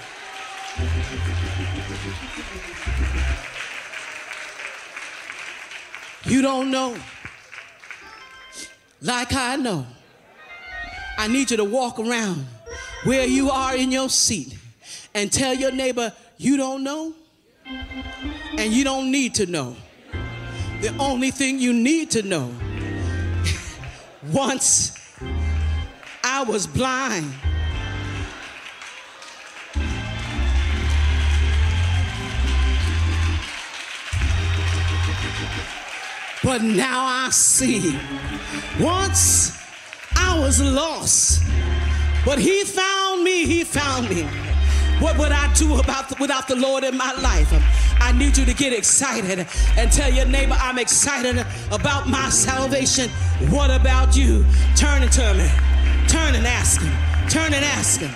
You 6.24 6.42
don't 6.42 6.70
know. 6.70 6.96
Like 9.00 9.32
I 9.32 9.56
know. 9.56 9.86
I 11.18 11.26
need 11.26 11.50
you 11.50 11.56
to 11.56 11.64
walk 11.64 11.98
around 11.98 12.46
where 13.04 13.26
you 13.26 13.50
are 13.50 13.74
in 13.74 13.90
your 13.90 14.08
seat 14.08 14.56
and 15.14 15.32
tell 15.32 15.54
your 15.54 15.72
neighbor, 15.72 16.12
you 16.36 16.56
don't 16.56 16.84
know 16.84 17.14
and 18.58 18.72
you 18.72 18.84
don't 18.84 19.10
need 19.10 19.34
to 19.34 19.46
know. 19.46 19.76
The 20.80 20.96
only 20.98 21.30
thing 21.30 21.58
you 21.58 21.72
need 21.72 22.10
to 22.12 22.22
know 22.22 22.54
once 24.32 24.96
I 26.24 26.44
was 26.44 26.66
blind. 26.66 27.32
But 36.42 36.62
now 36.62 37.04
I 37.04 37.28
see. 37.30 37.98
Once 38.80 39.58
I 40.16 40.38
was 40.38 40.62
lost, 40.62 41.42
but 42.24 42.38
He 42.38 42.64
found 42.64 43.22
me, 43.22 43.44
He 43.44 43.64
found 43.64 44.08
me. 44.08 44.22
What 45.00 45.16
would 45.18 45.32
I 45.32 45.52
do 45.54 45.78
about 45.78 46.08
the, 46.08 46.16
without 46.20 46.46
the 46.48 46.56
Lord 46.56 46.84
in 46.84 46.96
my 46.96 47.12
life? 47.14 47.48
I 48.00 48.12
need 48.12 48.36
you 48.36 48.44
to 48.44 48.54
get 48.54 48.72
excited 48.72 49.46
and 49.76 49.92
tell 49.92 50.12
your 50.12 50.26
neighbor, 50.26 50.56
I'm 50.58 50.78
excited 50.78 51.44
about 51.70 52.08
my 52.08 52.28
salvation. 52.30 53.08
What 53.48 53.70
about 53.70 54.16
you? 54.16 54.44
Turn 54.76 55.02
and 55.02 55.12
turn 55.12 55.38
me. 55.38 55.48
Turn 56.08 56.34
and 56.34 56.46
ask 56.46 56.80
him. 56.80 56.92
Turn 57.28 57.54
and 57.54 57.64
ask 57.64 58.00
him. 58.00 58.10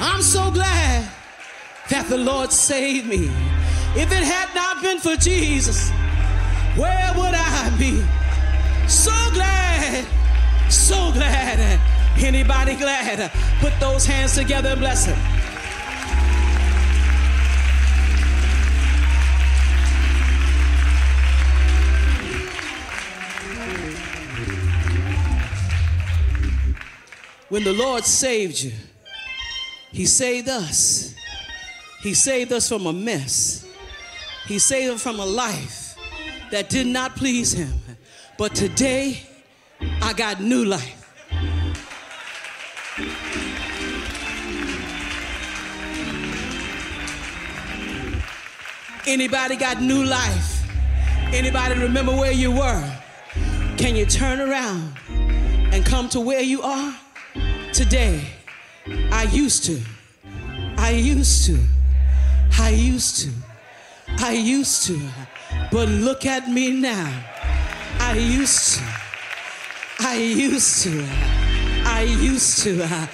I'm 0.00 0.22
so 0.22 0.50
glad 0.50 1.10
that 1.90 2.06
the 2.08 2.18
Lord 2.18 2.52
saved 2.52 3.06
me. 3.06 3.26
If 3.94 4.10
it 4.12 4.22
had 4.22 4.54
not 4.54 4.82
been 4.82 4.98
for 4.98 5.16
Jesus, 5.16 5.90
where 6.76 7.12
would 7.16 7.34
I 7.34 7.76
be? 7.78 8.02
So 8.88 9.12
glad 9.32 10.06
so 10.70 11.12
glad. 11.12 11.80
Anybody 12.18 12.74
glad? 12.74 13.30
Put 13.60 13.78
those 13.80 14.04
hands 14.06 14.34
together 14.34 14.70
and 14.70 14.80
bless 14.80 15.06
him. 15.06 15.16
When 27.48 27.64
the 27.64 27.72
Lord 27.72 28.04
saved 28.04 28.62
you, 28.62 28.72
He 29.92 30.06
saved 30.06 30.48
us. 30.48 31.14
He 32.02 32.14
saved 32.14 32.52
us 32.52 32.68
from 32.68 32.86
a 32.86 32.92
mess. 32.92 33.66
He 34.46 34.58
saved 34.58 34.94
us 34.94 35.02
from 35.02 35.20
a 35.20 35.26
life 35.26 35.96
that 36.50 36.70
did 36.70 36.86
not 36.86 37.14
please 37.14 37.52
Him. 37.52 37.72
But 38.38 38.54
today, 38.54 39.22
I 40.00 40.14
got 40.14 40.40
new 40.40 40.64
life. 40.64 40.96
Anybody 49.06 49.56
got 49.56 49.82
new 49.82 50.04
life? 50.04 50.62
Anybody 51.34 51.78
remember 51.80 52.12
where 52.12 52.32
you 52.32 52.50
were? 52.50 52.98
Can 53.76 53.94
you 53.94 54.06
turn 54.06 54.40
around 54.40 54.94
and 55.72 55.84
come 55.84 56.08
to 56.10 56.20
where 56.20 56.40
you 56.40 56.62
are 56.62 56.94
today? 57.72 58.24
I 59.12 59.24
used 59.32 59.64
to. 59.64 59.80
I 60.78 60.92
used 60.92 61.46
to. 61.46 61.58
I 62.60 62.68
used 62.68 63.20
to. 63.22 63.30
I 64.18 64.32
used 64.32 64.86
to. 64.86 65.00
But 65.72 65.88
look 65.88 66.26
at 66.26 66.48
me 66.48 66.70
now. 66.80 67.10
I 67.98 68.16
used 68.16 68.76
to. 68.76 68.84
I 70.00 70.16
used 70.16 70.82
to. 70.82 71.06
I 71.86 72.02
used 72.02 72.62
to. 72.64 72.82
Uh, 72.84 73.06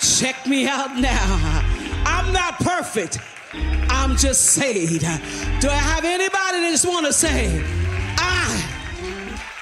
check 0.00 0.46
me 0.46 0.66
out 0.66 0.96
now. 0.96 1.62
I'm 2.06 2.32
not 2.32 2.58
perfect. 2.60 3.18
I'm 3.90 4.16
just 4.16 4.46
saved. 4.46 5.02
Do 5.60 5.68
I 5.68 5.80
have 5.92 6.04
anybody 6.04 6.60
that 6.62 6.68
just 6.72 6.88
want 6.88 7.06
to 7.06 7.12
say, 7.12 7.62
I 8.18 8.48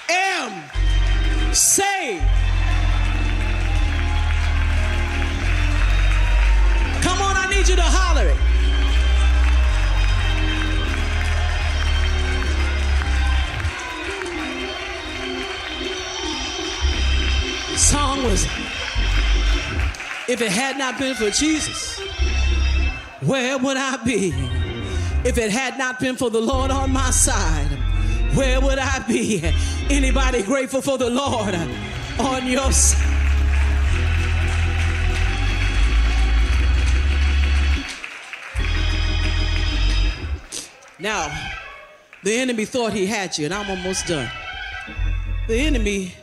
am 0.09 1.52
saved? 1.52 2.22
Come 7.02 7.20
on, 7.20 7.37
I 7.37 7.48
need 7.50 7.68
you 7.68 7.76
to 7.76 7.83
holler 7.83 8.28
it. 8.28 8.51
If 20.33 20.40
it 20.40 20.51
had 20.51 20.79
not 20.79 20.99
been 20.99 21.14
for 21.14 21.29
Jesus, 21.29 22.01
where 23.21 23.59
would 23.59 23.77
I 23.77 24.03
be? 24.03 24.33
If 25.29 25.37
it 25.37 25.51
had 25.51 25.77
not 25.77 26.01
been 26.01 26.16
for 26.16 26.31
the 26.31 26.40
Lord 26.40 26.71
on 26.71 26.90
my 26.90 27.11
side, 27.11 27.68
where 28.35 28.59
would 28.59 28.79
I 28.79 29.01
be? 29.01 29.42
Anybody 29.90 30.42
grateful 30.42 30.81
for 30.81 30.97
the 30.97 31.11
Lord 31.11 31.55
on 32.18 32.47
your 32.47 32.73
side? 32.73 32.99
Now, 40.99 41.31
the 42.23 42.33
enemy 42.33 42.64
thought 42.64 42.95
he 42.95 43.05
had 43.05 43.37
you, 43.37 43.45
and 43.45 43.53
I'm 43.53 43.68
almost 43.68 44.07
done. 44.07 44.31
The 45.47 45.59
enemy 45.59 46.14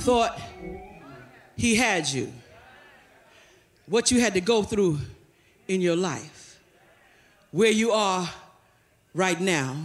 thought 0.00 0.38
he 1.56 1.76
had 1.76 2.06
you, 2.06 2.30
what 3.86 4.10
you 4.10 4.20
had 4.20 4.34
to 4.34 4.40
go 4.40 4.62
through 4.62 4.98
in 5.68 5.80
your 5.80 5.96
life, 5.96 6.58
where 7.50 7.70
you 7.70 7.92
are 7.92 8.28
right 9.14 9.40
now, 9.40 9.76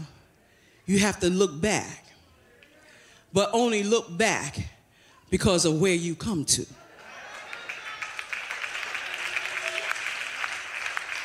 you 0.85 0.99
have 0.99 1.19
to 1.19 1.29
look 1.29 1.59
back, 1.61 2.05
but 3.33 3.49
only 3.53 3.83
look 3.83 4.17
back 4.17 4.57
because 5.29 5.65
of 5.65 5.79
where 5.79 5.93
you 5.93 6.15
come 6.15 6.43
to. 6.45 6.65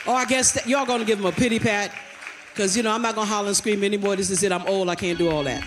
Oh, 0.06 0.14
I 0.14 0.26
guess 0.26 0.52
that 0.52 0.66
y'all 0.66 0.84
gonna 0.84 1.04
give 1.04 1.18
him 1.18 1.24
a 1.24 1.32
pity 1.32 1.58
pat, 1.58 1.90
because 2.52 2.76
you 2.76 2.82
know 2.82 2.90
I'm 2.90 3.00
not 3.00 3.14
gonna 3.14 3.26
holler 3.26 3.48
and 3.48 3.56
scream 3.56 3.82
anymore. 3.82 4.16
This 4.16 4.30
is 4.30 4.42
it. 4.42 4.52
I'm 4.52 4.66
old. 4.66 4.90
I 4.90 4.94
can't 4.94 5.16
do 5.16 5.30
all 5.30 5.42
that. 5.44 5.64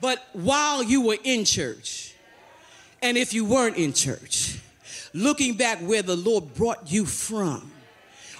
But 0.00 0.26
while 0.32 0.82
you 0.82 1.02
were 1.02 1.18
in 1.22 1.44
church, 1.44 2.09
and 3.02 3.16
if 3.16 3.32
you 3.32 3.44
weren't 3.44 3.76
in 3.76 3.92
church, 3.92 4.58
looking 5.12 5.54
back 5.54 5.78
where 5.78 6.02
the 6.02 6.16
Lord 6.16 6.54
brought 6.54 6.90
you 6.90 7.06
from, 7.06 7.70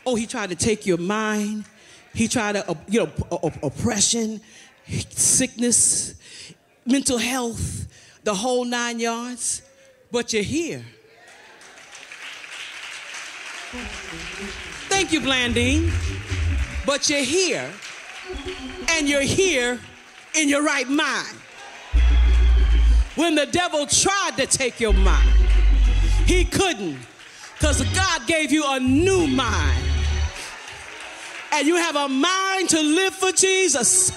oh, 0.07 0.15
He 0.15 0.27
tried 0.27 0.51
to 0.51 0.57
take 0.57 0.87
your 0.87 0.99
mind. 0.99 1.65
He 2.13 2.27
tried 2.29 2.53
to, 2.53 2.77
you 2.89 3.01
know, 3.01 3.11
oppression, 3.63 4.41
sickness, 5.11 6.15
mental 6.85 7.19
health, 7.19 7.87
the 8.25 8.35
whole 8.35 8.65
nine 8.65 8.99
yards. 8.99 9.63
But 10.11 10.33
you're 10.33 10.43
here. 10.43 10.85
Thank 14.89 15.13
you, 15.13 15.21
Blandine. 15.21 15.93
But 16.85 17.09
you're 17.09 17.23
here, 17.23 17.71
and 18.89 19.09
you're 19.09 19.21
here 19.21 19.79
in 20.35 20.49
your 20.49 20.63
right 20.65 20.89
mind. 20.89 21.37
When 23.21 23.35
the 23.35 23.45
devil 23.45 23.85
tried 23.85 24.39
to 24.39 24.47
take 24.47 24.81
your 24.81 24.95
mind, 24.95 25.29
he 26.25 26.43
couldn't, 26.43 26.97
because 27.53 27.83
God 27.95 28.27
gave 28.27 28.51
you 28.51 28.65
a 28.67 28.81
new 28.81 29.27
mind. 29.27 29.85
And 31.53 31.67
you 31.67 31.77
have 31.77 31.97
a 31.97 32.09
mind 32.09 32.71
to 32.71 32.81
live 32.81 33.15
for 33.15 33.31
Jesus. 33.31 34.11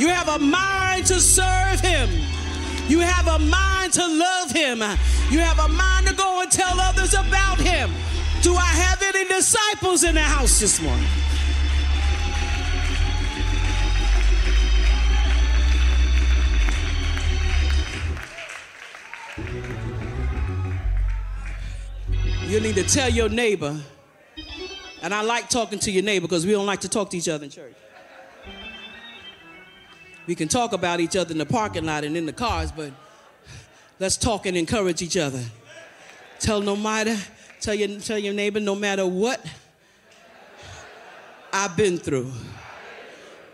You 0.00 0.08
have 0.08 0.26
a 0.26 0.40
mind 0.40 1.06
to 1.06 1.20
serve 1.20 1.78
him. 1.78 2.10
You 2.88 2.98
have 2.98 3.28
a 3.28 3.38
mind 3.38 3.92
to 3.92 4.04
love 4.04 4.50
him. 4.50 4.80
You 5.30 5.38
have 5.38 5.60
a 5.60 5.68
mind 5.68 6.08
to 6.08 6.14
go 6.16 6.40
and 6.40 6.50
tell 6.50 6.80
others 6.80 7.14
about 7.14 7.60
him. 7.60 7.92
Do 8.42 8.56
I 8.56 8.66
have 8.66 9.00
any 9.00 9.28
disciples 9.28 10.02
in 10.02 10.16
the 10.16 10.22
house 10.22 10.58
this 10.58 10.82
morning? 10.82 11.06
You 22.50 22.60
need 22.60 22.74
to 22.74 22.82
tell 22.84 23.08
your 23.08 23.28
neighbor, 23.28 23.80
and 25.02 25.14
I 25.14 25.22
like 25.22 25.48
talking 25.48 25.78
to 25.78 25.90
your 25.90 26.02
neighbor 26.02 26.26
because 26.26 26.44
we 26.44 26.52
don't 26.52 26.66
like 26.66 26.80
to 26.80 26.88
talk 26.88 27.10
to 27.10 27.16
each 27.16 27.28
other 27.28 27.44
in 27.44 27.50
church. 27.50 27.74
We 30.26 30.34
can 30.34 30.48
talk 30.48 30.72
about 30.72 31.00
each 31.00 31.16
other 31.16 31.32
in 31.32 31.38
the 31.38 31.46
parking 31.46 31.86
lot 31.86 32.04
and 32.04 32.16
in 32.16 32.26
the 32.26 32.32
cars, 32.32 32.72
but 32.72 32.92
let's 33.98 34.16
talk 34.16 34.46
and 34.46 34.56
encourage 34.56 35.00
each 35.00 35.16
other. 35.16 35.42
Tell 36.40 36.60
no 36.60 36.76
matter 36.76 37.16
Tell 37.60 37.74
your, 37.74 38.00
tell 38.00 38.18
your 38.18 38.32
neighbor, 38.32 38.58
no 38.58 38.74
matter 38.74 39.06
what 39.06 39.44
I've 41.52 41.76
been 41.76 41.98
through, 41.98 42.32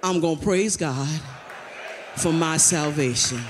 I'm 0.00 0.20
going 0.20 0.38
to 0.38 0.44
praise 0.44 0.76
God 0.76 1.08
for 2.14 2.32
my 2.32 2.56
salvation. 2.56 3.40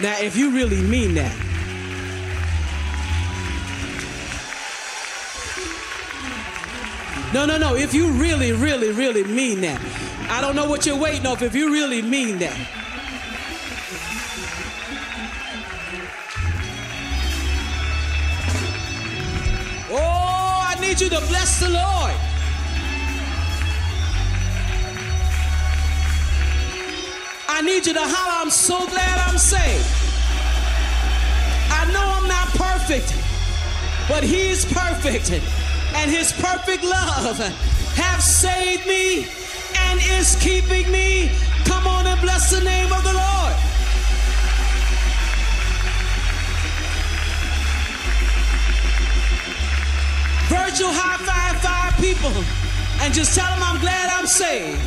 Now, 0.00 0.18
if 0.18 0.38
you 0.38 0.52
really 0.52 0.80
mean 0.80 1.14
that, 1.16 1.49
no, 7.32 7.46
no, 7.46 7.58
no, 7.58 7.76
if 7.76 7.94
you 7.94 8.10
really, 8.10 8.52
really, 8.52 8.90
really 8.90 9.22
mean 9.22 9.60
that, 9.60 9.80
I 10.28 10.40
don't 10.40 10.56
know 10.56 10.68
what 10.68 10.84
you're 10.84 10.98
waiting 10.98 11.26
on, 11.26 11.42
if 11.42 11.54
you 11.54 11.72
really 11.72 12.02
mean 12.02 12.38
that. 12.38 12.56
Oh, 19.92 20.64
I 20.66 20.80
need 20.80 21.00
you 21.00 21.08
to 21.08 21.20
bless 21.28 21.60
the 21.60 21.68
Lord. 21.68 22.14
I 27.48 27.62
need 27.62 27.86
you 27.86 27.92
to 27.92 28.00
holler, 28.02 28.42
I'm 28.42 28.50
so 28.50 28.86
glad 28.88 29.18
I'm 29.28 29.38
saved. 29.38 29.86
I 31.70 31.92
know 31.92 32.02
I'm 32.02 32.26
not 32.26 32.48
perfect, 32.48 33.14
but 34.08 34.24
He's 34.24 34.64
perfect. 34.64 35.59
And 35.96 36.10
His 36.10 36.32
perfect 36.32 36.84
love 36.84 37.38
have 37.96 38.22
saved 38.22 38.86
me 38.86 39.26
and 39.76 40.00
is 40.18 40.36
keeping 40.40 40.90
me. 40.90 41.30
Come 41.64 41.86
on 41.86 42.06
and 42.06 42.20
bless 42.20 42.50
the 42.50 42.64
name 42.64 42.92
of 42.92 43.02
the 43.04 43.12
Lord. 43.12 43.70
virtual 50.50 50.90
high 50.92 51.18
five 51.26 51.60
five 51.62 51.94
people 52.00 52.30
and 53.02 53.14
just 53.14 53.36
tell 53.36 53.48
them 53.54 53.62
I'm 53.62 53.80
glad 53.80 54.10
I'm 54.10 54.26
saved. 54.26 54.78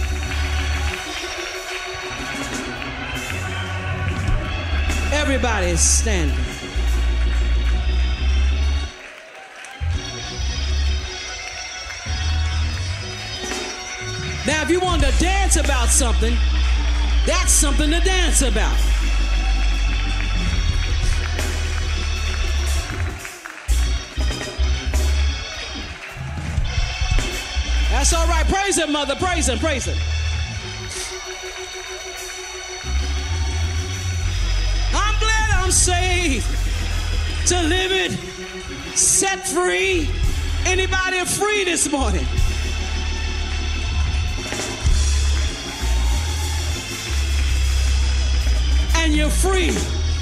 Everybody 5.13 5.68
is 5.68 5.80
standing. 5.80 6.53
Now, 14.45 14.62
if 14.62 14.69
you 14.69 14.82
want 14.82 15.01
to 15.01 15.12
dance 15.19 15.56
about 15.56 15.88
something, 15.88 16.36
that's 17.25 17.51
something 17.51 17.89
to 17.89 18.01
dance 18.01 18.41
about. 18.41 18.77
That's 27.89 28.12
all 28.13 28.27
right. 28.27 28.45
Praise 28.47 28.77
him, 28.77 28.91
mother. 28.91 29.15
Praise 29.15 29.47
him. 29.47 29.60
Praise 29.60 29.86
him. 29.86 29.97
I'm 34.93 35.19
glad 35.19 35.51
I'm 35.51 35.71
saved, 35.71 36.45
delivered, 37.47 38.12
set 38.97 39.47
free. 39.47 40.10
Anybody 40.65 41.23
free 41.23 41.63
this 41.63 41.89
morning? 41.89 42.25
And 49.04 49.13
you're 49.13 49.30
free 49.30 49.76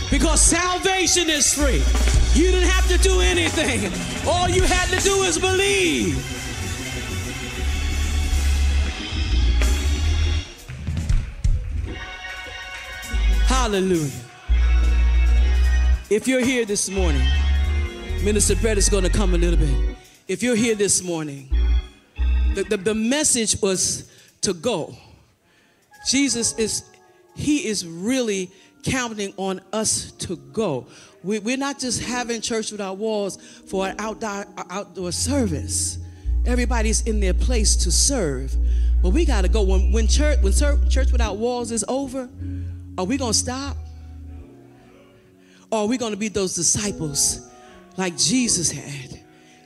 because 0.10 0.41
salvation 0.41 1.30
is 1.30 1.54
free. 1.54 1.84
You 2.34 2.52
didn't 2.52 2.67
have 2.67 2.88
to 2.88 2.98
do 2.98 3.22
anything. 3.22 3.91
All 4.28 4.50
you 4.50 4.63
had 4.63 4.89
to 4.89 5.00
do 5.04 5.22
is 5.22 5.38
believe. 5.38 6.17
Hallelujah. 13.46 14.10
If 16.10 16.28
you're 16.28 16.44
here 16.44 16.65
this 16.65 16.89
morning, 16.89 17.22
Minister 18.24 18.56
Brett 18.56 18.80
is 18.80 18.89
going 18.89 19.04
to 19.04 19.12
come 19.12 19.36
a 19.36 19.38
little 19.38 19.60
bit. 19.60 19.96
If 20.28 20.41
you're 20.41 20.56
here 20.56 20.74
this 20.74 21.04
morning, 21.04 21.50
the, 22.56 22.63
the, 22.63 22.78
the 22.78 22.96
message 22.96 23.62
was 23.62 24.12
to 24.41 24.54
go. 24.54 24.96
Jesus 26.08 26.58
is, 26.58 26.84
he 27.36 27.67
is 27.67 27.86
really 27.86 28.50
counting 28.84 29.34
on 29.38 29.62
us 29.72 30.12
to 30.13 30.36
go. 30.36 30.88
We, 31.24 31.38
are 31.54 31.58
not 31.58 31.80
just 31.80 32.02
having 32.02 32.41
church 32.41 32.72
without 32.72 32.98
walls 32.98 33.38
for 33.67 33.88
an 33.88 33.96
outdoor, 34.00 34.46
outdoor 34.70 35.12
service. 35.12 36.00
Everybody's 36.46 37.02
in 37.02 37.20
their 37.20 37.34
place 37.34 37.76
to 37.78 37.91
serve. 37.91 38.56
But 39.02 39.10
we 39.10 39.26
got 39.26 39.41
to 39.41 39.50
go. 39.50 39.63
When, 39.63 39.91
when, 39.91 40.08
church, 40.08 40.39
when 40.41 40.54
church 40.54 41.12
without 41.12 41.38
walls 41.38 41.72
is 41.72 41.86
over, 41.88 42.30
are 42.98 43.06
we 43.06 43.17
going 43.17 43.34
to 43.34 43.38
stop? 43.38 43.78
Or 45.72 45.80
are 45.80 45.88
we 45.88 45.98
going 45.98 46.12
to 46.12 46.17
be 46.17 46.28
those 46.28 46.54
disciples 46.54 47.50
like 47.98 48.17
Jesus 48.17 48.72
had? 48.72 49.20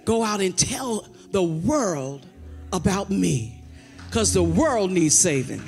Go 0.06 0.24
out 0.24 0.40
and 0.40 0.58
tell 0.58 1.08
the 1.32 1.42
world 1.42 2.26
about 2.72 3.10
me 3.10 3.64
because 4.08 4.34
the 4.34 4.44
world 4.44 4.92
needs 4.92 5.18
saving. 5.18 5.62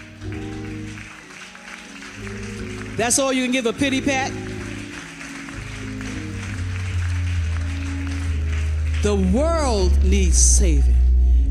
That's 2.98 3.20
all 3.20 3.32
you 3.32 3.44
can 3.44 3.52
give 3.52 3.68
a 3.68 3.74
pity 3.74 4.02
pat? 4.02 4.32
The 9.04 9.16
world 9.16 10.04
needs 10.04 10.38
saving. 10.38 10.96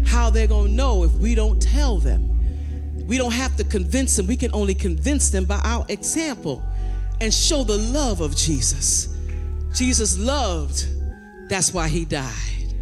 How 0.05 0.29
they're 0.29 0.49
going 0.49 0.67
to 0.67 0.73
know 0.73 1.05
if 1.05 1.13
we 1.13 1.37
don't 1.37 1.63
tell 1.63 1.99
them? 1.99 2.37
We 3.07 3.17
don't 3.17 3.33
have 3.33 3.57
to 3.57 3.65
convince 3.65 4.17
them. 4.17 4.27
We 4.27 4.37
can 4.37 4.51
only 4.53 4.75
convince 4.75 5.31
them 5.31 5.45
by 5.45 5.61
our 5.63 5.87
example 5.89 6.63
and 7.21 7.33
show 7.33 7.63
the 7.63 7.79
love 7.79 8.21
of 8.21 8.37
Jesus. 8.37 9.17
Jesus 9.73 10.19
loved, 10.19 10.87
that's 11.49 11.73
why 11.73 11.87
he 11.87 12.05
died. 12.05 12.75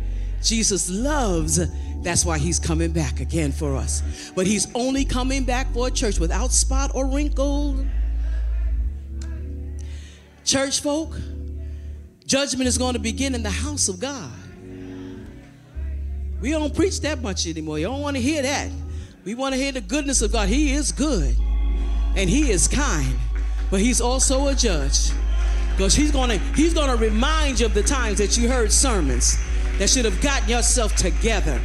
Jesus 0.43 0.89
loves, 0.89 1.61
that's 2.03 2.25
why 2.25 2.39
he's 2.39 2.59
coming 2.59 2.93
back 2.93 3.21
again 3.21 3.53
for 3.53 3.77
us. 3.77 4.33
But 4.35 4.47
he's 4.47 4.67
only 4.75 5.05
coming 5.05 5.45
back 5.45 5.73
for 5.75 5.89
a 5.89 5.91
church 5.91 6.19
without 6.19 6.51
spot 6.51 6.93
or 6.95 7.07
wrinkle. 7.07 7.85
Church 10.45 10.81
folk, 10.81 11.15
Judgment 12.27 12.67
is 12.67 12.79
going 12.79 12.95
to 12.95 12.99
begin 12.99 13.35
in 13.35 13.43
the 13.43 13.51
house 13.51 13.89
of 13.89 14.01
God. 14.01 14.31
We 16.41 16.51
don't 16.51 16.75
preach 16.75 17.01
that 17.01 17.23
much 17.23 17.47
anymore. 17.47 17.79
You 17.79 17.87
don't 17.87 18.01
want 18.01 18.17
to 18.17 18.23
hear 18.23 18.43
that. 18.43 18.71
We 19.25 19.35
want 19.35 19.55
to 19.55 19.61
hear 19.61 19.73
the 19.73 19.81
goodness 19.81 20.23
of 20.23 20.33
God. 20.33 20.49
He 20.49 20.73
is 20.73 20.93
good 20.93 21.37
and 22.17 22.29
he 22.29 22.51
is 22.51 22.69
kind, 22.69 23.19
but 23.71 23.81
he's 23.81 24.01
also 24.01 24.49
a 24.49 24.55
judge. 24.55 25.11
Because 25.73 25.95
he's 25.95 26.13
gonna 26.13 26.39
he's 26.55 26.73
gonna 26.73 26.97
remind 26.97 27.61
you 27.61 27.67
of 27.67 27.75
the 27.75 27.83
times 27.83 28.19
that 28.19 28.39
you 28.39 28.49
heard 28.49 28.71
sermons 28.71 29.39
that 29.79 29.91
should 29.91 30.05
have 30.05 30.21
gotten 30.21 30.49
yourself 30.49 30.95
together 30.95 31.61